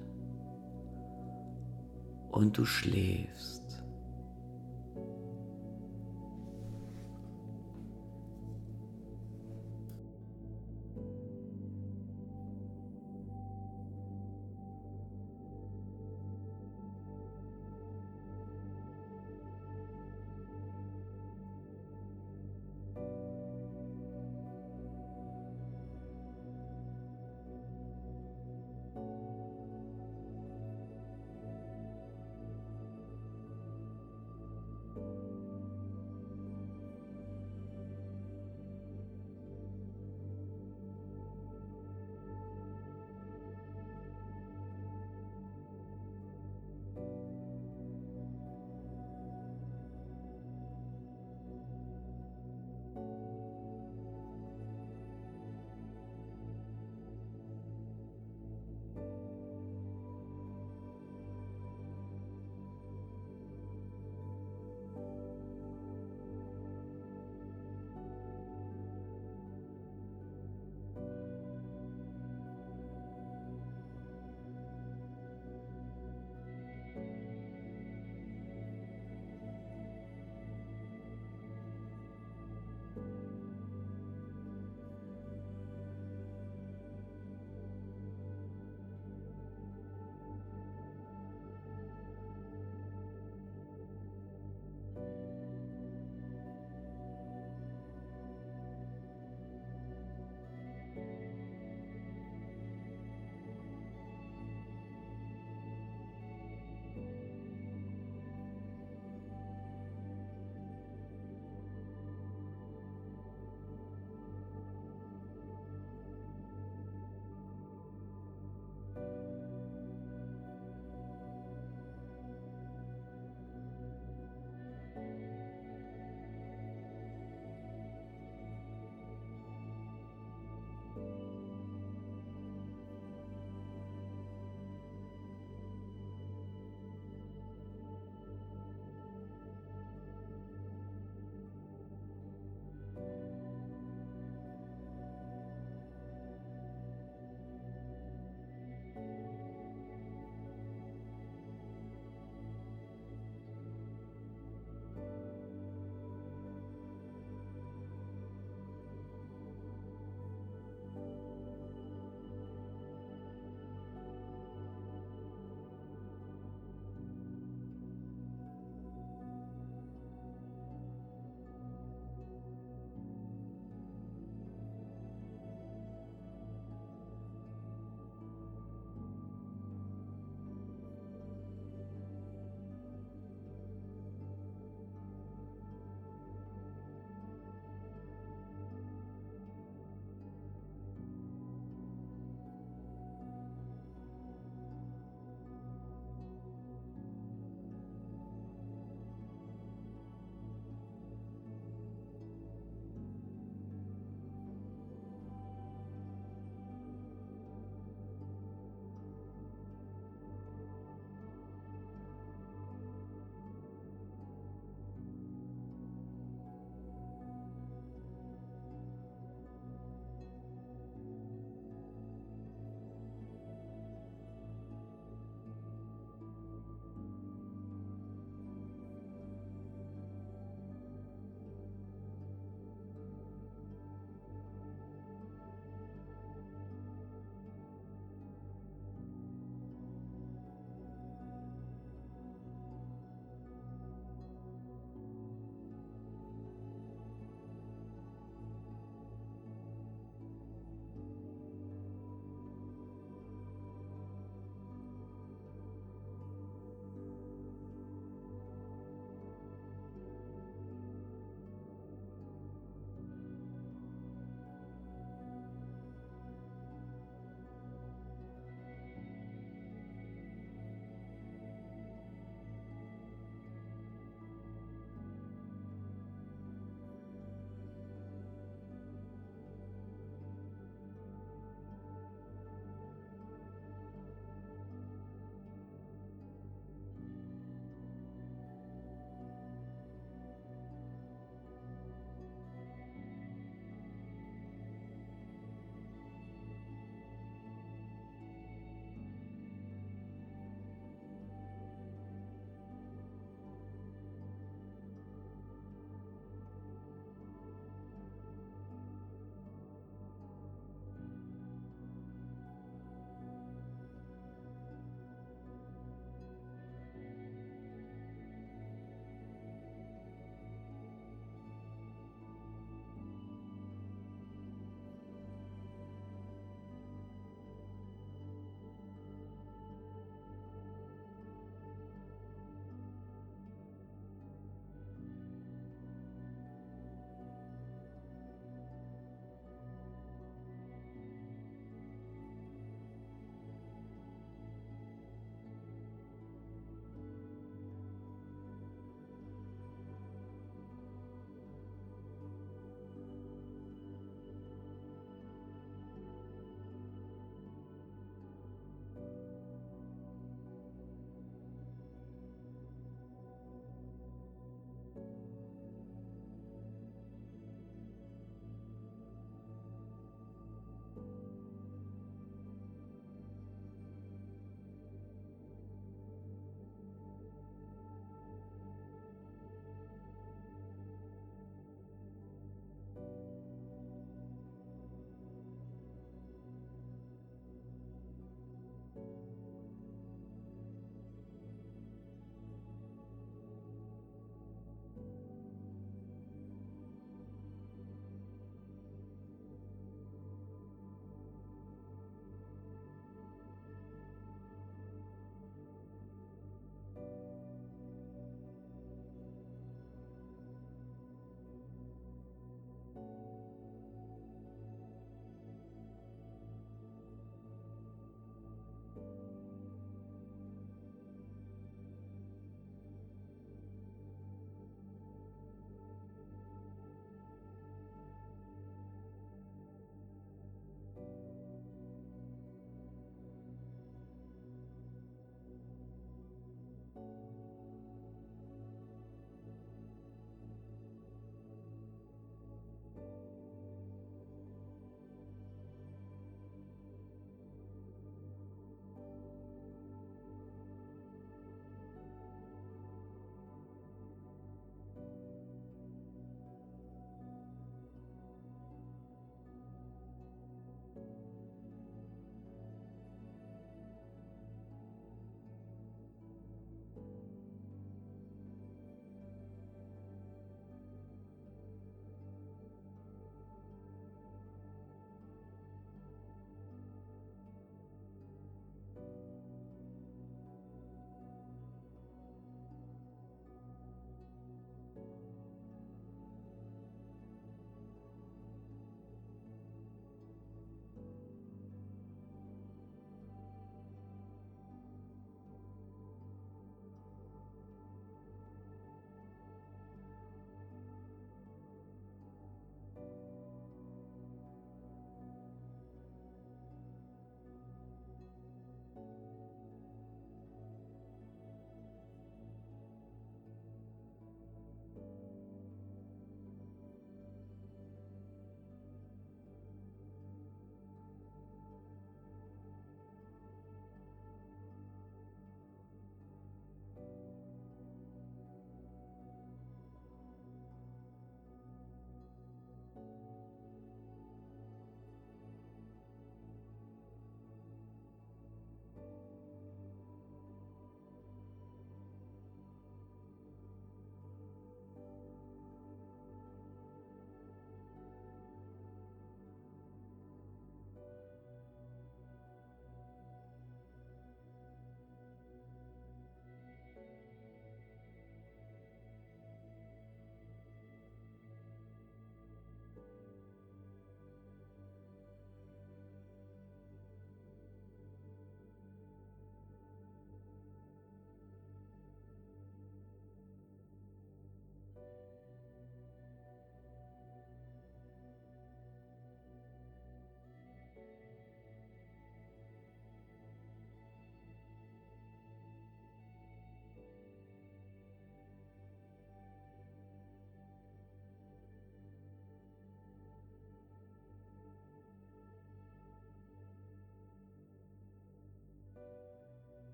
und 2.31 2.57
du 2.57 2.65
schläfst. 2.65 3.60